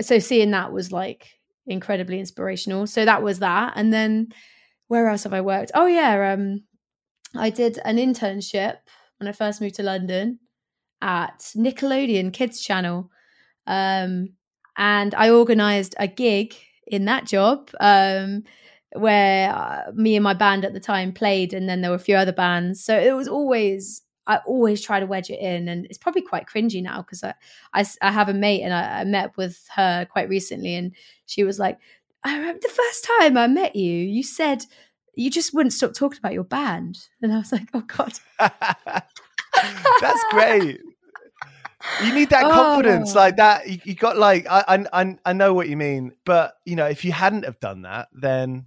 [0.00, 1.28] so seeing that was like
[1.66, 2.86] incredibly inspirational.
[2.86, 3.72] So that was that.
[3.76, 4.28] And then
[4.88, 5.72] where else have I worked?
[5.74, 6.64] Oh yeah, um,
[7.34, 8.76] I did an internship
[9.18, 10.38] when I first moved to London
[11.00, 13.10] at Nickelodeon Kids Channel.
[13.66, 14.30] Um,
[14.78, 16.54] and I organized a gig
[16.86, 18.44] in that job um,
[18.92, 22.00] where uh, me and my band at the time played, and then there were a
[22.00, 22.82] few other bands.
[22.82, 26.46] So it was always I always try to wedge it in, and it's probably quite
[26.46, 27.34] cringy now because I,
[27.74, 30.94] I, I, have a mate and I, I, met with her quite recently, and
[31.26, 31.78] she was like,
[32.24, 34.64] "I remember the first time I met you, you said
[35.14, 38.18] you just wouldn't stop talking about your band," and I was like, "Oh God."
[40.00, 40.80] That's great.
[42.02, 43.18] You need that confidence, oh.
[43.18, 43.68] like that.
[43.68, 47.04] You, you got like I, I I know what you mean, but you know if
[47.04, 48.66] you hadn't have done that, then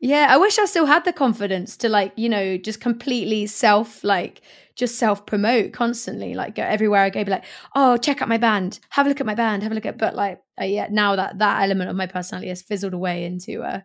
[0.00, 4.04] yeah, I wish I still had the confidence to like, you know, just completely self
[4.04, 4.42] like
[4.76, 6.34] just self promote constantly.
[6.34, 9.20] Like go everywhere I go, be like, oh, check out my band, have a look
[9.20, 9.98] at my band, have a look at.
[9.98, 13.62] But like, uh, yeah, now that that element of my personality has fizzled away into
[13.62, 13.80] uh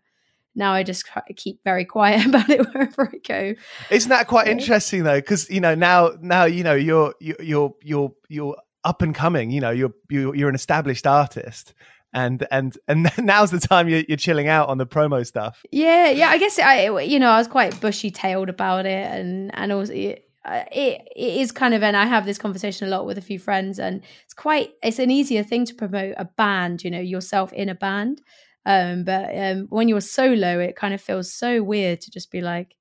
[0.56, 3.56] now I just keep very quiet about it wherever I go.
[3.90, 5.20] Isn't that quite interesting though?
[5.20, 9.52] Because you know now now you know you're you're you're you're up and coming.
[9.52, 11.74] You know you're you're, you're an established artist,
[12.14, 15.64] and and and now's the time you're, you're chilling out on the promo stuff.
[15.72, 16.30] Yeah, yeah.
[16.30, 19.94] I guess I you know I was quite bushy tailed about it, and and also.
[19.94, 23.18] It, uh, it, it is kind of and i have this conversation a lot with
[23.18, 26.92] a few friends and it's quite it's an easier thing to promote a band you
[26.92, 28.20] know yourself in a band
[28.66, 32.42] um but um when you're solo it kind of feels so weird to just be
[32.42, 32.76] like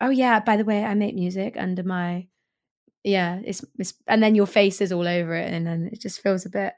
[0.00, 2.26] oh yeah by the way i make music under my
[3.02, 6.20] yeah it's, it's and then your face is all over it and then it just
[6.20, 6.74] feels a bit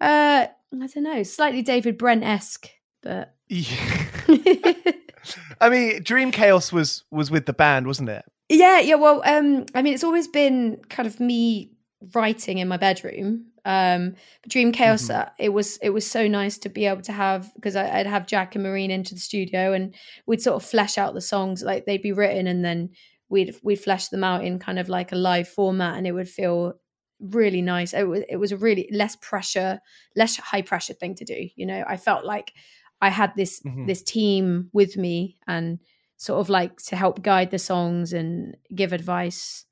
[0.00, 2.68] uh I don't know, slightly David Brent esque,
[3.02, 3.34] but.
[3.52, 4.04] Yeah.
[5.60, 8.24] I mean, Dream Chaos was was with the band, wasn't it?
[8.48, 8.94] Yeah, yeah.
[8.94, 11.72] Well, um, I mean, it's always been kind of me
[12.14, 13.46] writing in my bedroom.
[13.64, 15.20] Um, but Dream Chaos, mm-hmm.
[15.20, 18.26] uh, it was it was so nice to be able to have because I'd have
[18.26, 19.94] Jack and Marine into the studio, and
[20.26, 22.90] we'd sort of flesh out the songs like they'd be written, and then
[23.28, 26.28] we'd we'd flesh them out in kind of like a live format, and it would
[26.28, 26.74] feel
[27.20, 27.92] really nice.
[27.92, 29.80] It was it was a really less pressure,
[30.16, 31.48] less high pressure thing to do.
[31.56, 32.52] You know, I felt like
[33.00, 33.86] I had this mm-hmm.
[33.86, 35.78] this team with me and
[36.16, 39.64] sort of like to help guide the songs and give advice.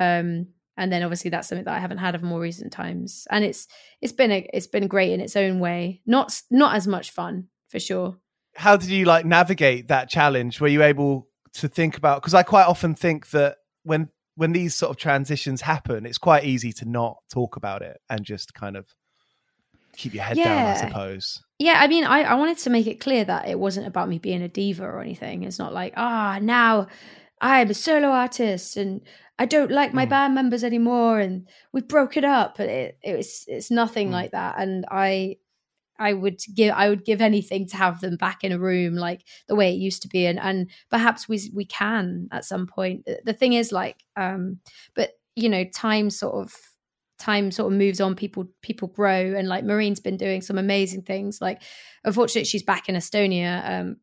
[0.00, 3.26] Um, and then obviously that's something that I haven't had of more recent times.
[3.30, 3.68] And it's
[4.00, 6.02] it's been a it's been great in its own way.
[6.06, 8.18] Not not as much fun for sure.
[8.56, 10.60] How did you like navigate that challenge?
[10.60, 14.74] Were you able to think about because I quite often think that when when these
[14.74, 18.76] sort of transitions happen, it's quite easy to not talk about it and just kind
[18.76, 18.86] of
[19.96, 20.44] keep your head yeah.
[20.44, 21.42] down, I suppose.
[21.60, 24.18] Yeah, I mean, I, I wanted to make it clear that it wasn't about me
[24.18, 25.44] being a diva or anything.
[25.44, 26.88] It's not like, ah, now
[27.40, 29.02] I'm a solo artist and
[29.38, 30.10] I don't like my mm.
[30.10, 32.60] band members anymore and we've broken up.
[32.60, 34.12] It, it was, it's nothing mm.
[34.12, 34.56] like that.
[34.58, 35.38] And I,
[35.98, 39.22] I would give I would give anything to have them back in a room like
[39.46, 43.08] the way it used to be and and perhaps we we can at some point
[43.24, 44.58] the thing is like um
[44.96, 46.54] but you know time sort of
[47.18, 51.02] time sort of moves on people people grow and like Marine's been doing some amazing
[51.02, 51.62] things like
[52.04, 53.96] unfortunately she's back in Estonia um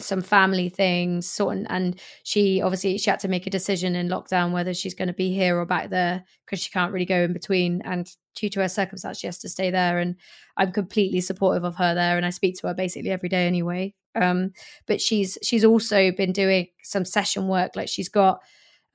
[0.00, 4.52] some family things sort and she obviously she had to make a decision in lockdown
[4.52, 7.32] whether she's going to be here or back there because she can't really go in
[7.32, 10.16] between and due to her circumstance she has to stay there and
[10.56, 13.94] i'm completely supportive of her there and i speak to her basically every day anyway.
[14.14, 14.52] Um,
[14.86, 18.40] but she's she's also been doing some session work like she's got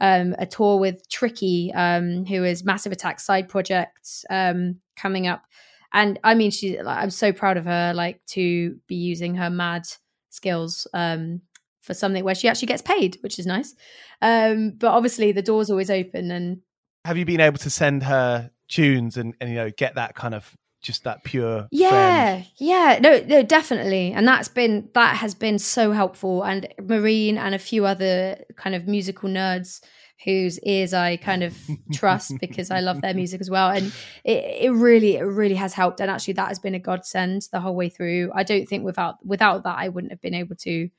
[0.02, 5.44] um, a tour with tricky um, who is massive attack side projects um, coming up.
[5.94, 9.84] And i mean she i'm so proud of her like to be using her mad
[10.34, 11.42] skills um,
[11.82, 13.76] for something where she actually gets paid, which is nice.
[14.22, 16.32] Um, but obviously, the door's always open.
[16.32, 16.62] And
[17.06, 20.34] have you been able to send her tunes and, and you know get that kind
[20.34, 22.48] of just that pure yeah friend.
[22.58, 27.56] yeah no no definitely and that's been that has been so helpful and marine and
[27.56, 29.82] a few other kind of musical nerds
[30.24, 31.57] whose ears I kind of
[31.93, 33.70] trust because I love their music as well.
[33.70, 33.91] And
[34.24, 35.99] it, it really, it really has helped.
[35.99, 38.32] And actually, that has been a godsend the whole way through.
[38.34, 40.89] I don't think without without that, I wouldn't have been able to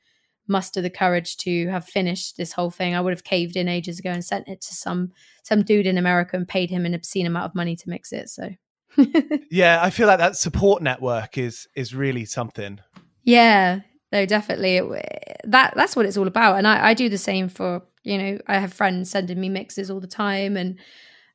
[0.47, 2.95] muster the courage to have finished this whole thing.
[2.95, 5.13] I would have caved in ages ago and sent it to some
[5.43, 8.29] some dude in America and paid him an obscene amount of money to mix it.
[8.29, 8.51] So
[9.51, 12.81] yeah, I feel like that support network is is really something.
[13.23, 13.81] Yeah,
[14.13, 14.77] no, definitely.
[14.77, 16.57] It, that that's what it's all about.
[16.57, 19.91] And I, I do the same for you know I have friends sending me mixes
[19.91, 20.79] all the time and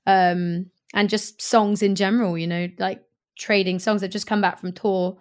[0.05, 2.38] um and just songs in general.
[2.38, 3.01] You know, like
[3.38, 5.17] trading songs that just come back from tour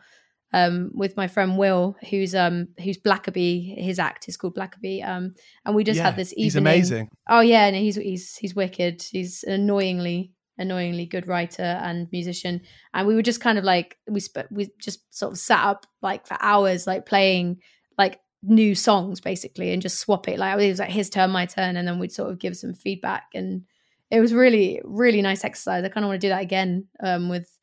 [0.54, 3.82] um with my friend Will, who's um who's Blackaby.
[3.82, 5.06] His act is called Blackaby.
[5.06, 5.34] Um,
[5.64, 6.44] and we just Yeah, had this evening.
[6.44, 7.08] he's amazing.
[7.28, 9.02] Oh yeah, no, he's he's he's wicked.
[9.02, 12.60] He's an annoyingly annoyingly good writer and musician.
[12.94, 15.86] And we were just kind of like we sp- we just sort of sat up
[16.02, 17.58] like for hours, like playing
[17.96, 20.38] like new songs basically, and just swap it.
[20.38, 22.74] Like it was like his turn, my turn, and then we'd sort of give some
[22.74, 23.24] feedback.
[23.34, 23.62] And
[24.10, 25.84] it was really really nice exercise.
[25.84, 27.56] I kind of want to do that again um, with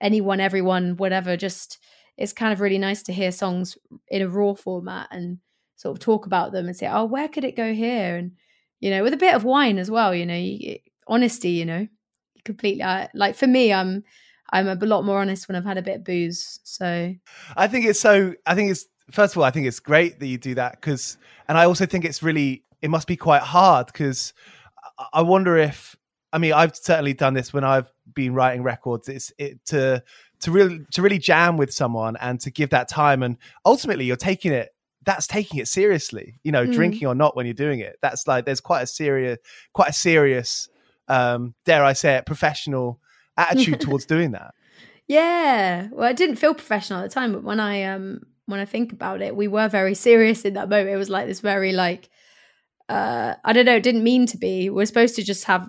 [0.00, 1.36] anyone, everyone, whatever.
[1.36, 1.78] Just
[2.16, 3.78] it's kind of really nice to hear songs
[4.08, 5.38] in a raw format and
[5.76, 8.16] sort of talk about them and say, oh, where could it go here?
[8.16, 8.32] And
[8.80, 10.14] you know, with a bit of wine as well.
[10.14, 11.50] You know, you, honesty.
[11.50, 11.88] You know,
[12.44, 12.82] completely.
[12.82, 14.04] I, like for me, I'm
[14.50, 16.60] I'm a lot more honest when I've had a bit of booze.
[16.64, 17.14] So
[17.56, 18.34] I think it's so.
[18.46, 21.16] I think it's first of all, I think it's great that you do that because,
[21.48, 22.64] and I also think it's really.
[22.80, 24.32] It must be quite hard because
[25.12, 25.96] I wonder if.
[26.32, 29.08] I mean, I've certainly done this when I've been writing records.
[29.08, 30.02] It's it to
[30.40, 34.16] to really to really jam with someone and to give that time, and ultimately you're
[34.16, 34.74] taking it.
[35.04, 36.74] That's taking it seriously, you know, Mm.
[36.74, 37.96] drinking or not when you're doing it.
[38.02, 39.38] That's like there's quite a serious,
[39.72, 40.68] quite a serious,
[41.08, 43.00] um, dare I say it, professional
[43.38, 44.52] attitude towards doing that.
[45.06, 45.88] Yeah.
[45.92, 48.92] Well, I didn't feel professional at the time, but when I um when I think
[48.92, 50.88] about it, we were very serious in that moment.
[50.90, 52.08] It was like this very like
[52.88, 54.70] uh I don't know, it didn't mean to be.
[54.70, 55.68] We're supposed to just have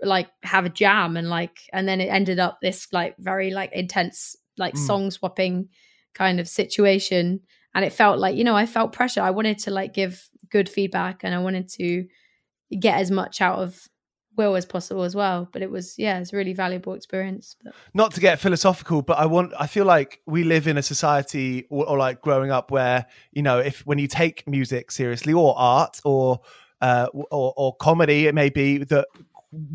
[0.00, 3.72] like have a jam and like and then it ended up this like very like
[3.72, 4.86] intense like Mm.
[4.86, 5.68] song swapping
[6.14, 7.40] kind of situation
[7.74, 9.22] and it felt like, you know, I felt pressure.
[9.22, 12.06] I wanted to like give good feedback and I wanted to
[12.78, 13.88] get as much out of
[14.36, 15.48] Will as possible as well.
[15.52, 17.56] But it was yeah, it's a really valuable experience.
[17.62, 20.82] But not to get philosophical, but I want I feel like we live in a
[20.82, 25.32] society or, or like growing up where you know if when you take music seriously
[25.32, 26.40] or art or
[26.80, 29.06] uh, or, or comedy, it may be that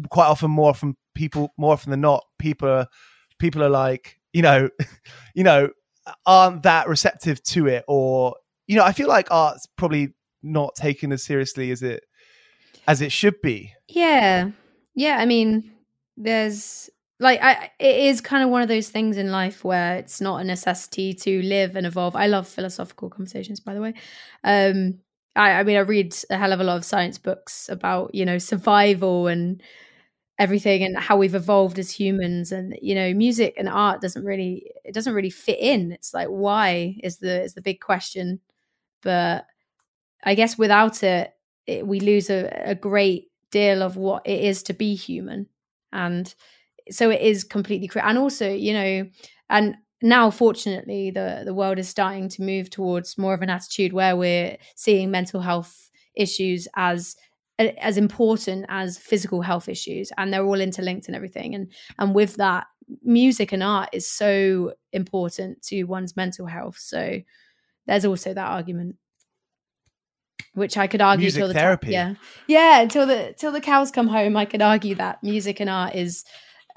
[0.09, 2.87] quite often more often people more often than not people are
[3.39, 4.69] people are like you know
[5.35, 5.69] you know
[6.25, 8.35] aren't that receptive to it or
[8.67, 12.03] you know I feel like art's probably not taken as seriously as it
[12.88, 13.73] as it should be.
[13.88, 14.51] Yeah.
[14.95, 15.71] Yeah, I mean,
[16.17, 20.19] there's like I it is kind of one of those things in life where it's
[20.19, 22.15] not a necessity to live and evolve.
[22.15, 23.93] I love philosophical conversations by the way.
[24.43, 24.99] Um
[25.36, 28.25] I I mean I read a hell of a lot of science books about, you
[28.25, 29.61] know, survival and
[30.38, 34.69] everything and how we've evolved as humans and you know music and art doesn't really
[34.83, 38.41] it doesn't really fit in it's like why is the is the big question
[39.01, 39.45] but
[40.25, 41.34] i guess without it,
[41.68, 45.47] it we lose a, a great deal of what it is to be human.
[45.91, 46.34] And
[46.91, 49.09] so it is completely cre- and also you know
[49.49, 53.93] and now fortunately the the world is starting to move towards more of an attitude
[53.93, 57.16] where we're seeing mental health issues as
[57.57, 61.55] as important as physical health issues and they're all interlinked and everything.
[61.55, 62.68] And and with that
[63.03, 66.78] music and art is so important to one's mental health.
[66.78, 67.22] So
[67.88, 68.97] there's also that argument
[70.55, 71.91] which i could argue Music till the therapy.
[71.91, 72.15] yeah
[72.47, 75.95] yeah until the till the cows come home i could argue that music and art
[75.95, 76.25] is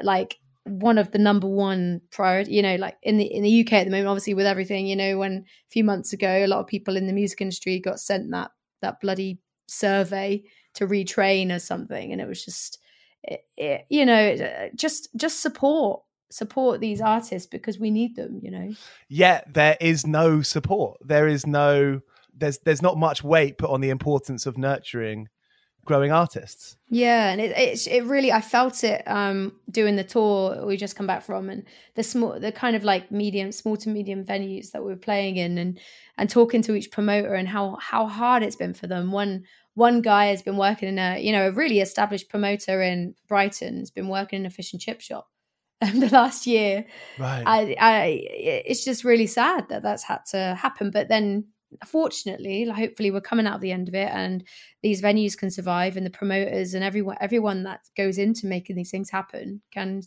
[0.02, 3.72] like one of the number one priority you know like in the in the uk
[3.72, 6.60] at the moment obviously with everything you know when a few months ago a lot
[6.60, 8.50] of people in the music industry got sent that
[8.82, 10.42] that bloody survey
[10.74, 12.78] to retrain or something and it was just
[13.22, 18.38] it, it, you know uh, just just support support these artists because we need them
[18.42, 18.70] you know
[19.08, 20.98] yeah there is no support.
[21.00, 22.00] There is no
[22.38, 25.28] there's there's not much weight put on the importance of nurturing
[25.84, 26.76] growing artists.
[26.90, 30.96] Yeah, and it, it it really I felt it um doing the tour we just
[30.96, 31.64] come back from and
[31.94, 35.36] the small the kind of like medium small to medium venues that we were playing
[35.36, 35.80] in and
[36.16, 39.12] and talking to each promoter and how how hard it's been for them.
[39.12, 43.14] One one guy has been working in a you know a really established promoter in
[43.28, 45.28] Brighton has been working in a fish and chip shop
[45.80, 46.84] the last year
[47.18, 47.44] Right.
[47.46, 50.90] I, I, it's just really sad that that's had to happen.
[50.90, 51.46] But then,
[51.86, 54.44] fortunately, hopefully, we're coming out of the end of it, and
[54.82, 58.90] these venues can survive, and the promoters and everyone, everyone that goes into making these
[58.90, 60.02] things happen, can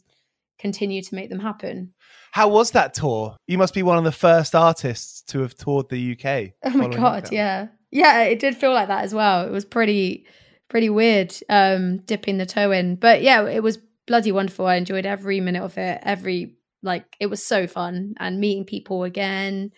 [0.60, 1.94] continue to make them happen.
[2.32, 3.36] How was that tour?
[3.48, 6.54] You must be one of the first artists to have toured the UK.
[6.64, 9.46] Oh my god, yeah, yeah, it did feel like that as well.
[9.46, 10.26] It was pretty,
[10.70, 12.96] pretty weird um, dipping the toe in.
[12.96, 14.68] But yeah, it was bloody wonderful.
[14.68, 16.00] I enjoyed every minute of it.
[16.04, 19.72] Every like it was so fun and meeting people again.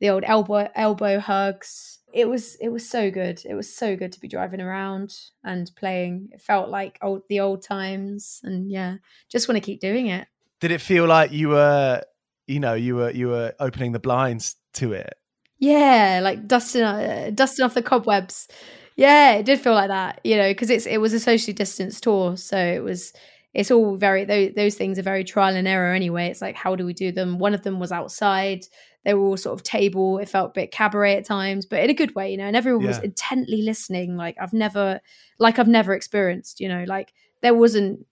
[0.00, 2.00] The old elbow elbow hugs.
[2.12, 3.42] It was it was so good.
[3.44, 6.28] It was so good to be driving around and playing.
[6.32, 8.96] It felt like old the old times and yeah,
[9.30, 10.26] just want to keep doing it.
[10.60, 12.02] Did it feel like you were,
[12.46, 15.14] you know, you were you were opening the blinds to it?
[15.58, 18.48] Yeah, like dusting uh, dusting off the cobwebs.
[18.96, 22.02] Yeah, it did feel like that, you know, because it's it was a socially distanced
[22.02, 23.12] tour, so it was
[23.52, 26.28] it's all very those, those things are very trial and error anyway.
[26.28, 27.38] It's like how do we do them?
[27.38, 28.66] One of them was outside.
[29.06, 30.18] They were all sort of table.
[30.18, 32.44] It felt a bit cabaret at times, but in a good way, you know.
[32.44, 35.00] And everyone was intently listening, like I've never,
[35.38, 36.84] like I've never experienced, you know.
[36.88, 38.04] Like there wasn't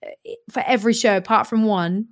[0.53, 2.11] for every show apart from one,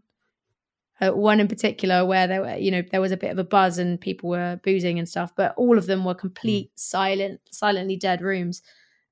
[1.01, 3.45] uh, one in particular where there were, you know, there was a bit of a
[3.45, 7.97] buzz and people were boozing and stuff, but all of them were complete silent, silently
[7.97, 8.63] dead rooms.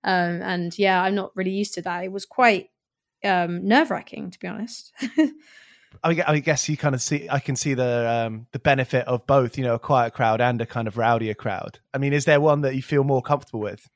[0.02, 2.02] Um, and yeah, I'm not really used to that.
[2.02, 2.70] It was quite
[3.22, 4.92] um, nerve wracking, to be honest.
[6.02, 7.28] I, gue- I guess you kind of see.
[7.28, 9.58] I can see the um, the benefit of both.
[9.58, 11.80] You know, a quiet crowd and a kind of rowdier crowd.
[11.92, 13.88] I mean, is there one that you feel more comfortable with?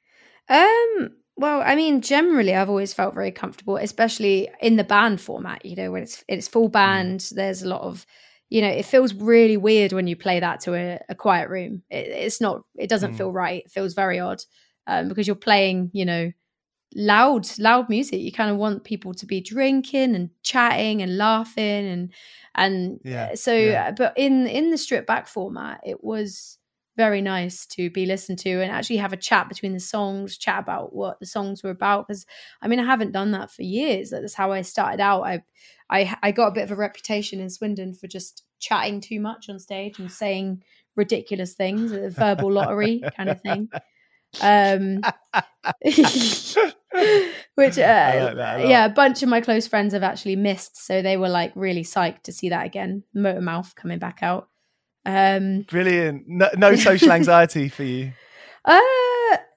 [0.49, 5.64] Um, well, I mean, generally, I've always felt very comfortable, especially in the band format.
[5.64, 8.07] You know, when it's it's full band, there's a lot of,
[8.51, 11.82] you know, it feels really weird when you play that to a, a quiet room.
[11.90, 12.62] It, it's not.
[12.76, 13.16] It doesn't Mm.
[13.16, 13.64] feel right.
[13.64, 14.42] It feels very odd
[14.86, 16.30] um, because you're playing, you know,
[16.95, 18.20] loud, loud music.
[18.20, 22.12] You kind of want people to be drinking and chatting and laughing and
[22.55, 23.55] and Yeah, so.
[23.57, 23.88] yeah.
[23.88, 26.59] uh, But in in the strip back format, it was
[26.97, 30.61] very nice to be listened to and actually have a chat between the songs, chat
[30.61, 32.07] about what the songs were about.
[32.07, 32.24] Because
[32.62, 34.11] I mean, I haven't done that for years.
[34.11, 35.22] That's how I started out.
[35.22, 35.42] I,
[35.90, 39.49] I, I got a bit of a reputation in Swindon for just chatting too much
[39.49, 40.62] on stage and saying
[40.97, 43.70] ridiculous things, a verbal lottery kind of thing.
[44.41, 45.01] Um,
[47.55, 51.03] which, uh, I like yeah, a bunch of my close friends have actually missed, so
[51.03, 53.03] they were like really psyched to see that again.
[53.14, 54.49] Motor Mouth coming back out.
[55.07, 56.24] Um, Brilliant.
[56.26, 58.12] No, no social anxiety for you.
[58.64, 58.80] uh,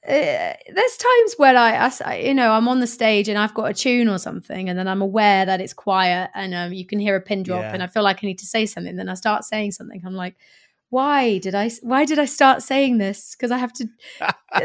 [0.08, 3.74] uh, there's times when I, you know, I'm on the stage and I've got a
[3.74, 7.16] tune or something, and then I'm aware that it's quiet and um, you can hear
[7.16, 7.74] a pin drop, Yeah.
[7.74, 8.96] and I feel like I need to say something.
[8.96, 10.02] Then I start saying something.
[10.06, 10.36] I'm like,
[10.90, 13.36] why did I Why did I start saying this?
[13.36, 13.88] Because I have to.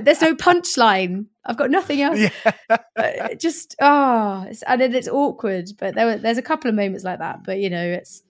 [0.01, 1.27] there's no punchline.
[1.45, 2.19] I've got nothing else.
[2.19, 2.53] Yeah.
[2.97, 5.71] Uh, just oh, and then it's awkward.
[5.79, 7.43] But there were, there's a couple of moments like that.
[7.45, 8.23] But you know, it's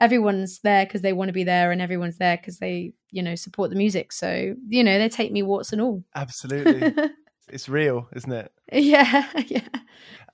[0.00, 3.34] everyone's there because they want to be there, and everyone's there because they you know
[3.34, 4.12] support the music.
[4.12, 6.04] So you know, they take me warts and all.
[6.14, 6.94] Absolutely.
[7.48, 8.52] it's real, isn't it?
[8.72, 9.66] yeah, yeah.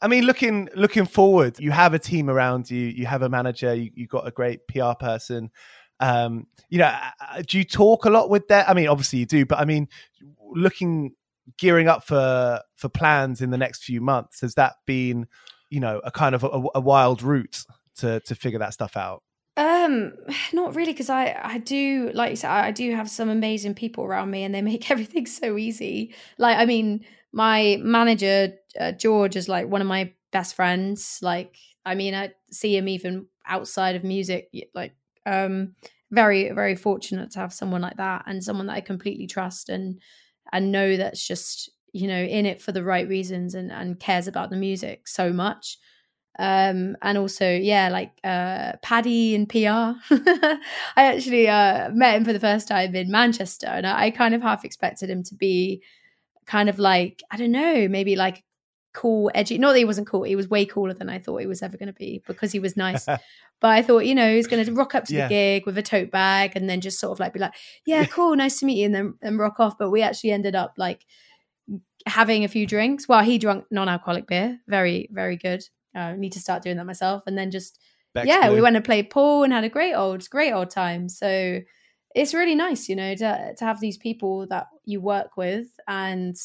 [0.01, 2.87] I mean, looking looking forward, you have a team around you.
[2.87, 3.75] You have a manager.
[3.75, 5.51] You you got a great PR person.
[6.01, 8.65] Um, you know, uh, do you talk a lot with them?
[8.69, 9.89] I mean, obviously you do, but I mean,
[10.51, 11.15] looking
[11.57, 15.27] gearing up for for plans in the next few months, has that been,
[15.71, 17.65] you know, a kind of a, a wild route
[17.97, 19.23] to to figure that stuff out?
[19.57, 20.13] Um,
[20.53, 23.75] not really, because I I do like you said, I I do have some amazing
[23.75, 26.15] people around me, and they make everything so easy.
[26.39, 31.19] Like, I mean, my manager uh, George is like one of my best friends.
[31.23, 34.51] Like, I mean, I see him even outside of music.
[34.75, 34.95] Like,
[35.29, 35.75] um,
[36.11, 40.01] very very fortunate to have someone like that, and someone that I completely trust and
[40.53, 44.27] and know that's just you know in it for the right reasons and and cares
[44.27, 45.79] about the music so much.
[46.39, 49.57] Um and also yeah like uh paddy in pr
[50.17, 50.59] i
[50.97, 54.43] actually uh met him for the first time in manchester and I, I kind of
[54.43, 55.83] half expected him to be
[56.47, 58.45] kind of like i don't know maybe like
[58.95, 61.47] cool edgy not that he wasn't cool he was way cooler than i thought he
[61.47, 63.07] was ever going to be because he was nice.
[63.61, 65.27] But i thought you know he's going to rock up to Yeah.
[65.27, 67.55] the gig with a tote bag and then just sort of like be like
[67.87, 69.77] yeah cool nice to meet you and then and rock off.
[69.77, 71.05] But we actually ended up like
[72.07, 73.09] having a few drinks.
[73.09, 75.65] Well he drank non-alcoholic beer very very good.
[75.95, 77.25] Uh, need to start doing that myself.
[77.27, 77.81] And then just
[78.15, 81.09] Bex yeah we went and played pool and had a great old great old time.
[81.09, 81.61] So
[82.15, 86.37] it's really nice you know to, to have these people that you work with and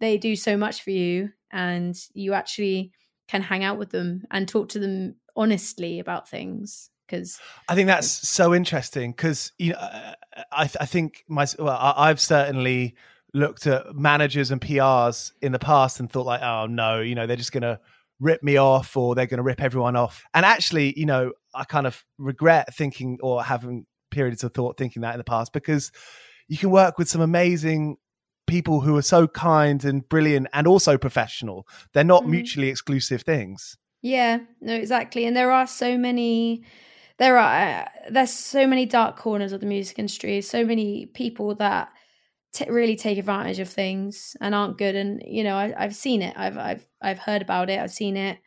[0.00, 2.92] they do so much for you and you actually
[3.28, 7.88] can hang out with them and talk to them honestly about things because I think
[7.88, 10.14] that's so interesting because you know uh,
[10.52, 12.94] I, I think my well I, I've certainly
[13.32, 17.26] looked at managers and PRs in the past and thought like oh no you know
[17.26, 17.80] they're just gonna
[18.18, 20.24] rip me off or they're gonna rip everyone off.
[20.34, 25.02] And actually you know I kind of regret thinking or having periods of thought thinking
[25.02, 25.92] that in the past because
[26.48, 27.96] you can work with some amazing
[28.50, 32.30] people who are so kind and brilliant and also professional they're not Mhm.
[32.30, 35.26] mutually exclusive things Yeah, no, exactly.
[35.26, 36.64] And there are so many,
[37.18, 41.54] there are, uh, there's so many dark corners of the music industry, so many people
[41.56, 41.90] that
[42.54, 44.96] t- really take advantage of things and aren't good.
[44.96, 46.34] And you know, I, I've seen it.
[46.38, 47.80] I've I've I've heard about it.
[47.80, 48.38] I've seen it,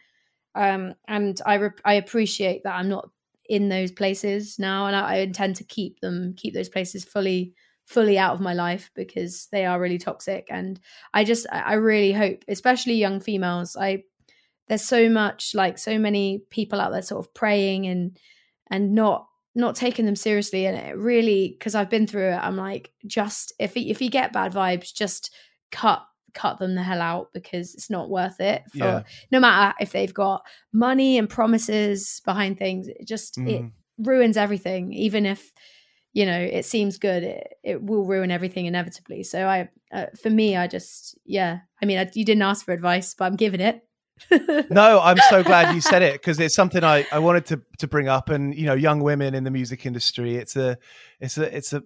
[0.55, 3.09] um, and I re- I appreciate that I'm not
[3.49, 7.53] in those places now, and I, I intend to keep them keep those places fully
[7.85, 10.47] fully out of my life because they are really toxic.
[10.49, 10.79] And
[11.13, 14.03] I just I really hope, especially young females, I
[14.67, 18.17] there's so much like so many people out there sort of praying and
[18.71, 22.55] and not not taking them seriously and it really because i've been through it i'm
[22.55, 25.31] like just if if you get bad vibes just
[25.71, 26.01] cut
[26.33, 29.03] cut them the hell out because it's not worth it for Yeah.
[29.31, 33.71] no matter if they've got money and promises behind things it just it Mm.
[33.99, 35.51] ruins everything even if
[36.13, 40.29] you know it seems good it, it will ruin everything inevitably so i uh, for
[40.29, 43.59] me i just yeah i mean I, you didn't ask for advice but i'm giving
[43.59, 43.83] it
[44.69, 47.87] no, I'm so glad you said it because it's something I, I wanted to to
[47.87, 48.29] bring up.
[48.29, 50.77] And you know, young women in the music industry, it's a
[51.19, 51.83] it's a it's a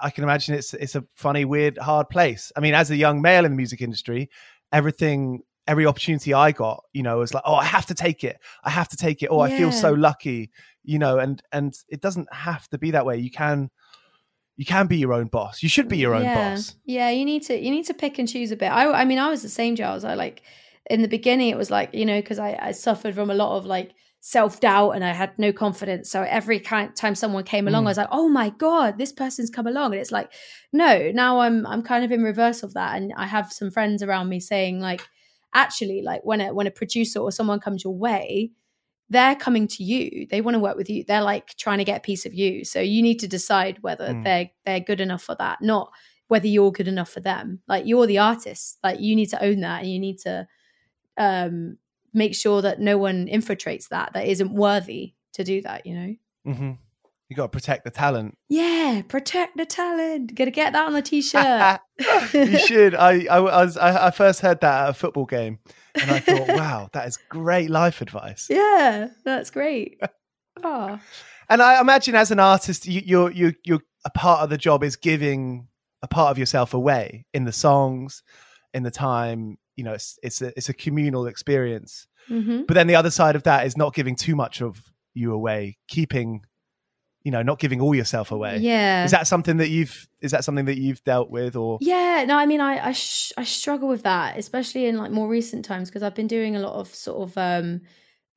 [0.00, 2.52] I can imagine it's it's a funny, weird, hard place.
[2.56, 4.30] I mean, as a young male in the music industry,
[4.72, 8.38] everything every opportunity I got, you know, was like, oh, I have to take it.
[8.64, 9.28] I have to take it.
[9.30, 10.50] Oh, I feel so lucky,
[10.84, 13.18] you know, and and it doesn't have to be that way.
[13.18, 13.70] You can
[14.56, 15.62] you can be your own boss.
[15.62, 16.50] You should be your own yeah.
[16.50, 16.76] boss.
[16.84, 18.70] Yeah, you need to you need to pick and choose a bit.
[18.70, 20.04] I I mean, I was the same, Giles.
[20.04, 20.42] I like
[20.90, 23.56] in the beginning, it was like you know because I I suffered from a lot
[23.56, 26.08] of like self doubt and I had no confidence.
[26.08, 27.86] So every time someone came along, Mm.
[27.86, 30.32] I was like, oh my god, this person's come along, and it's like,
[30.72, 34.02] no, now I'm I'm kind of in reverse of that, and I have some friends
[34.02, 35.02] around me saying like,
[35.54, 38.52] actually, like when a when a producer or someone comes your way.
[39.12, 40.26] They're coming to you.
[40.30, 41.04] They want to work with you.
[41.04, 42.64] They're like trying to get a piece of you.
[42.64, 44.24] So you need to decide whether Mm.
[44.24, 45.92] they're they're good enough for that, not
[46.28, 47.60] whether you're good enough for them.
[47.68, 48.78] Like you're the artist.
[48.82, 50.46] Like you need to own that and you need to
[51.18, 51.76] um
[52.14, 56.14] make sure that no one infiltrates that that isn't worthy to do that, you know?
[56.52, 56.72] hmm
[57.32, 58.36] You got to protect the talent.
[58.50, 60.34] Yeah, protect the talent.
[60.34, 61.80] Gotta get that on the t-shirt.
[62.34, 62.94] you should.
[62.94, 65.58] I, I was I, I first heard that at a football game,
[65.94, 68.48] and I thought, wow, that is great life advice.
[68.50, 69.98] yeah, that's great.
[70.62, 71.00] Oh,
[71.48, 74.84] And I imagine as an artist, you, you're you you're a part of the job
[74.84, 75.68] is giving
[76.02, 78.22] a part of yourself away in the songs,
[78.74, 79.56] in the time.
[79.76, 82.06] You know, it's it's a it's a communal experience.
[82.28, 84.82] hmm But then the other side of that is not giving too much of
[85.14, 86.42] you away, keeping,
[87.24, 88.58] you know, not giving all yourself away.
[88.58, 89.04] yeah.
[89.04, 92.36] Is that something that you've is that something that you've dealt with or Yeah, no,
[92.36, 95.88] I mean, I I, sh- I struggle with that, especially in like more recent times
[95.88, 97.82] because I've been doing a lot of sort of um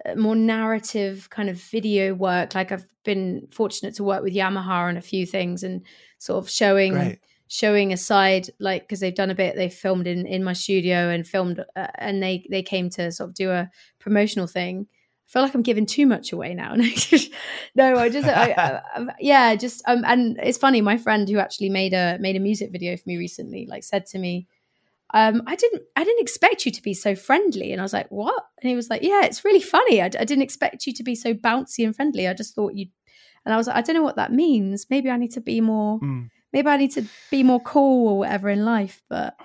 [0.05, 2.55] uh, more narrative kind of video work.
[2.55, 5.81] Like I've been fortunate to work with Yamaha on a few things and
[6.17, 7.19] sort of showing Great.
[7.47, 9.55] showing a side like because they've done a bit.
[9.55, 13.29] They filmed in in my studio and filmed, uh, and they they came to sort
[13.29, 13.69] of do a
[13.99, 14.87] promotional thing.
[15.27, 16.75] I feel like I'm giving too much away now.
[17.75, 20.81] no, I just, I, I, I- yeah, just, um, and it's funny.
[20.81, 24.05] My friend who actually made a made a music video for me recently, like, said
[24.07, 24.47] to me,
[25.13, 28.09] um, "I didn't, I didn't expect you to be so friendly," and I was like,
[28.11, 30.01] "What?" And he was like, "Yeah, it's really funny.
[30.01, 32.27] I didn't expect you to be so bouncy and friendly.
[32.27, 32.87] I just thought you,"
[33.45, 34.85] and I was like, "I don't know what that means.
[34.91, 36.29] Maybe I need to be more, Mm.
[36.53, 39.35] maybe I need to be more cool or whatever in life, but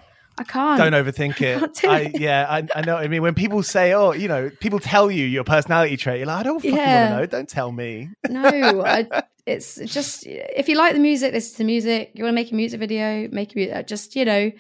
[0.41, 1.85] I can't." don't overthink it.
[1.85, 2.21] I, it.
[2.21, 2.97] yeah, I, I know.
[2.97, 6.19] I mean, when people say, "Oh, you know," people tell you your personality trait.
[6.19, 7.01] You're like, "I don't fucking Yeah.
[7.01, 7.27] want to know.
[7.27, 9.07] Don't tell me." no, I,
[9.47, 12.13] it's just if you like the music, listen to the music.
[12.15, 14.51] You want to make a music video, make a mu- uh, just you know,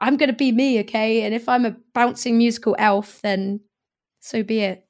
[0.00, 1.22] I'm going to be me, okay?
[1.22, 3.60] And if I'm a bouncing musical elf, then
[4.20, 4.82] so be it.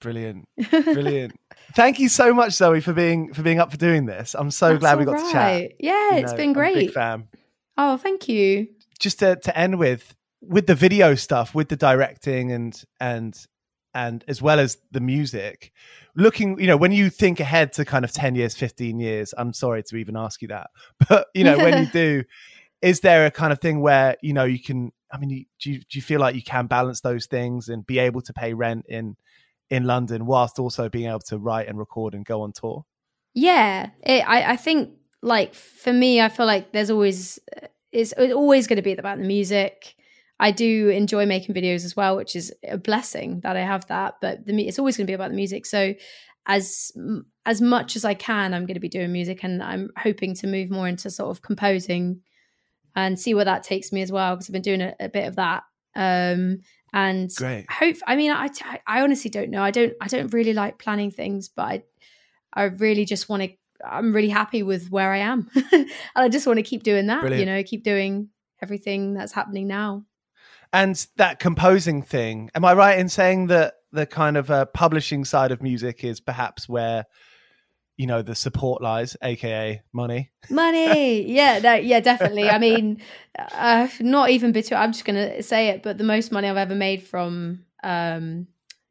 [0.00, 1.34] Brilliant, brilliant.
[1.76, 4.34] Thank you so much, Zoe, for being for being up for doing this.
[4.34, 5.70] I'm so That's glad we got to chat.
[5.78, 6.74] Yeah, You it's know, been great.
[6.74, 7.28] big fan.
[7.78, 8.66] Oh, thank you.
[9.02, 13.36] Just to to end with with the video stuff, with the directing and and
[13.94, 15.72] and as well as the music.
[16.16, 19.52] Looking, you know, when you think ahead to kind of 10 years, 15 years, I'm
[19.52, 20.70] sorry to even ask you that.
[21.08, 22.24] But, you know, when you do,
[22.80, 25.72] is there a kind of thing where, you know, you can, I mean, you, do,
[25.72, 28.54] you, do you feel like you can balance those things and be able to pay
[28.54, 29.16] rent in,
[29.68, 32.84] in London whilst also being able to write and record and go on tour?
[33.34, 34.90] Yeah, it, I I think
[35.22, 37.38] like for me, I feel like there's always
[37.92, 39.94] it's, it's always going to be about the music.
[40.40, 44.14] I do enjoy making videos as well, which is a blessing that I have that.
[44.20, 45.66] But the it's always going to be about the music.
[45.66, 45.94] So
[46.46, 46.90] as
[47.46, 50.46] as much as I can, I'm going to be doing music, and I'm hoping to
[50.46, 52.22] move more into sort of composing
[52.96, 55.28] and see where that takes me as well because I've been doing a, a bit
[55.28, 55.62] of that.
[55.94, 56.60] Um,
[56.92, 57.70] and Great.
[57.70, 58.48] hope I mean I,
[58.86, 59.62] I honestly don't know.
[59.62, 61.82] I don't I don't really like planning things, but I
[62.54, 63.50] I really just want to.
[63.88, 67.20] I'm really happy with where I am, and I just want to keep doing that.
[67.20, 67.40] Brilliant.
[67.40, 68.28] You know, keep doing
[68.60, 70.04] everything that's happening now.
[70.72, 75.24] And that composing thing, am I right in saying that the kind of uh, publishing
[75.24, 77.04] side of music is perhaps where
[77.96, 80.30] you know the support lies, aka money.
[80.50, 82.48] Money, yeah, no, yeah, definitely.
[82.48, 83.02] I mean,
[83.38, 84.80] uh, not even between.
[84.80, 88.46] I'm just gonna say it, but the most money I've ever made from um,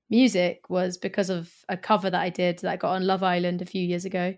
[0.09, 3.61] music was because of a cover that I did that I got on Love Island
[3.61, 4.35] a few years ago.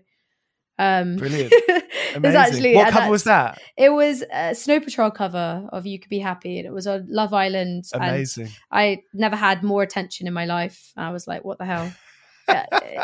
[0.78, 1.52] Um, Brilliant.
[2.16, 2.36] Amazing.
[2.36, 3.60] actually what cover was that?
[3.76, 7.06] It was a Snow Patrol cover of "You Could Be Happy," and it was on
[7.08, 7.84] Love Island.
[7.94, 8.48] and Amazing.
[8.72, 10.92] I never had more attention in my life.
[10.96, 11.92] I was like, what the hell?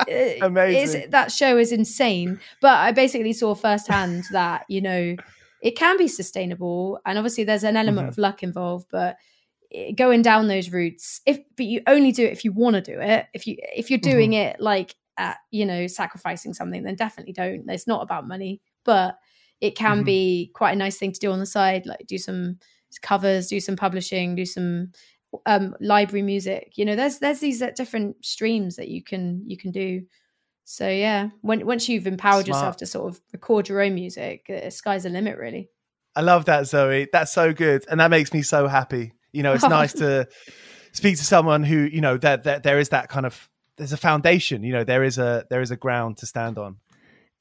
[0.09, 1.11] It- Amazing.
[1.11, 2.41] that show is insane.
[2.61, 5.17] But I basically saw firsthand that, you know,
[5.63, 6.99] it can be sustainable.
[7.07, 8.11] And obviously there's an element Mhm.
[8.11, 9.17] of luck involved, but
[9.97, 12.99] going down those routes, if but you only do it if you want to do
[13.01, 13.27] it.
[13.33, 17.69] If you if you're doing it like at, you know, sacrificing something, then definitely don't.
[17.69, 18.61] It's not about money.
[18.85, 19.19] But
[19.61, 20.07] it can Mhm.
[20.07, 22.59] be quite a nice thing to do on the side, like do some
[23.03, 24.93] covers, do some publishing, do some
[25.47, 29.57] um library music you know there's there's these uh, different streams that you can you
[29.57, 30.03] can do
[30.65, 32.57] so yeah when once you've empowered Smart.
[32.57, 35.71] yourself to sort of record your own music uh, sky's the limit really
[36.17, 37.07] I love that, Zoe.
[37.13, 39.13] That's so good, and that makes me so happy.
[39.33, 40.27] You know, it's nice to
[40.91, 43.49] speak to someone who you know that that there is that kind of
[43.81, 44.63] there's a foundation.
[44.63, 46.77] You know, there is a there is a ground to stand on.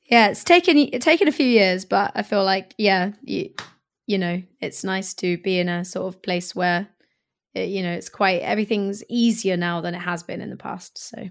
[0.09, 3.53] yeah it's taken it's taken a few years but i feel like yeah you,
[4.07, 6.87] you know it's nice to be in a sort of place where
[7.53, 10.97] it, you know it's quite everything's easier now than it has been in the past
[10.97, 11.29] so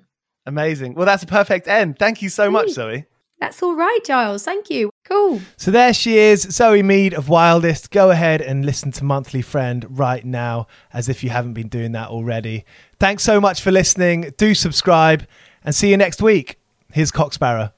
[0.49, 0.95] Amazing.
[0.95, 1.99] Well, that's a perfect end.
[1.99, 2.71] Thank you so much.
[2.71, 3.05] Zoe.
[3.41, 7.91] That's all right giles thank you cool So there she is, Zoe Mead of Wyldest.
[7.91, 11.93] Go ahead and listen to Monthly Friend right now, as if you haven't been doing
[11.93, 12.64] that already.
[13.01, 14.32] Thanks so much for listening.
[14.36, 15.26] Do subscribe
[15.64, 16.59] and see you next week.
[16.93, 17.72] Here's Cock Sparrer.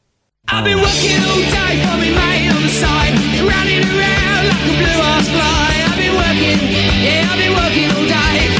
[0.49, 4.75] I've been working all day for me mate on the side, running around like a
[4.81, 5.71] blue ass fly.
[5.87, 6.59] I've been working,
[7.05, 8.60] yeah, I've been working all day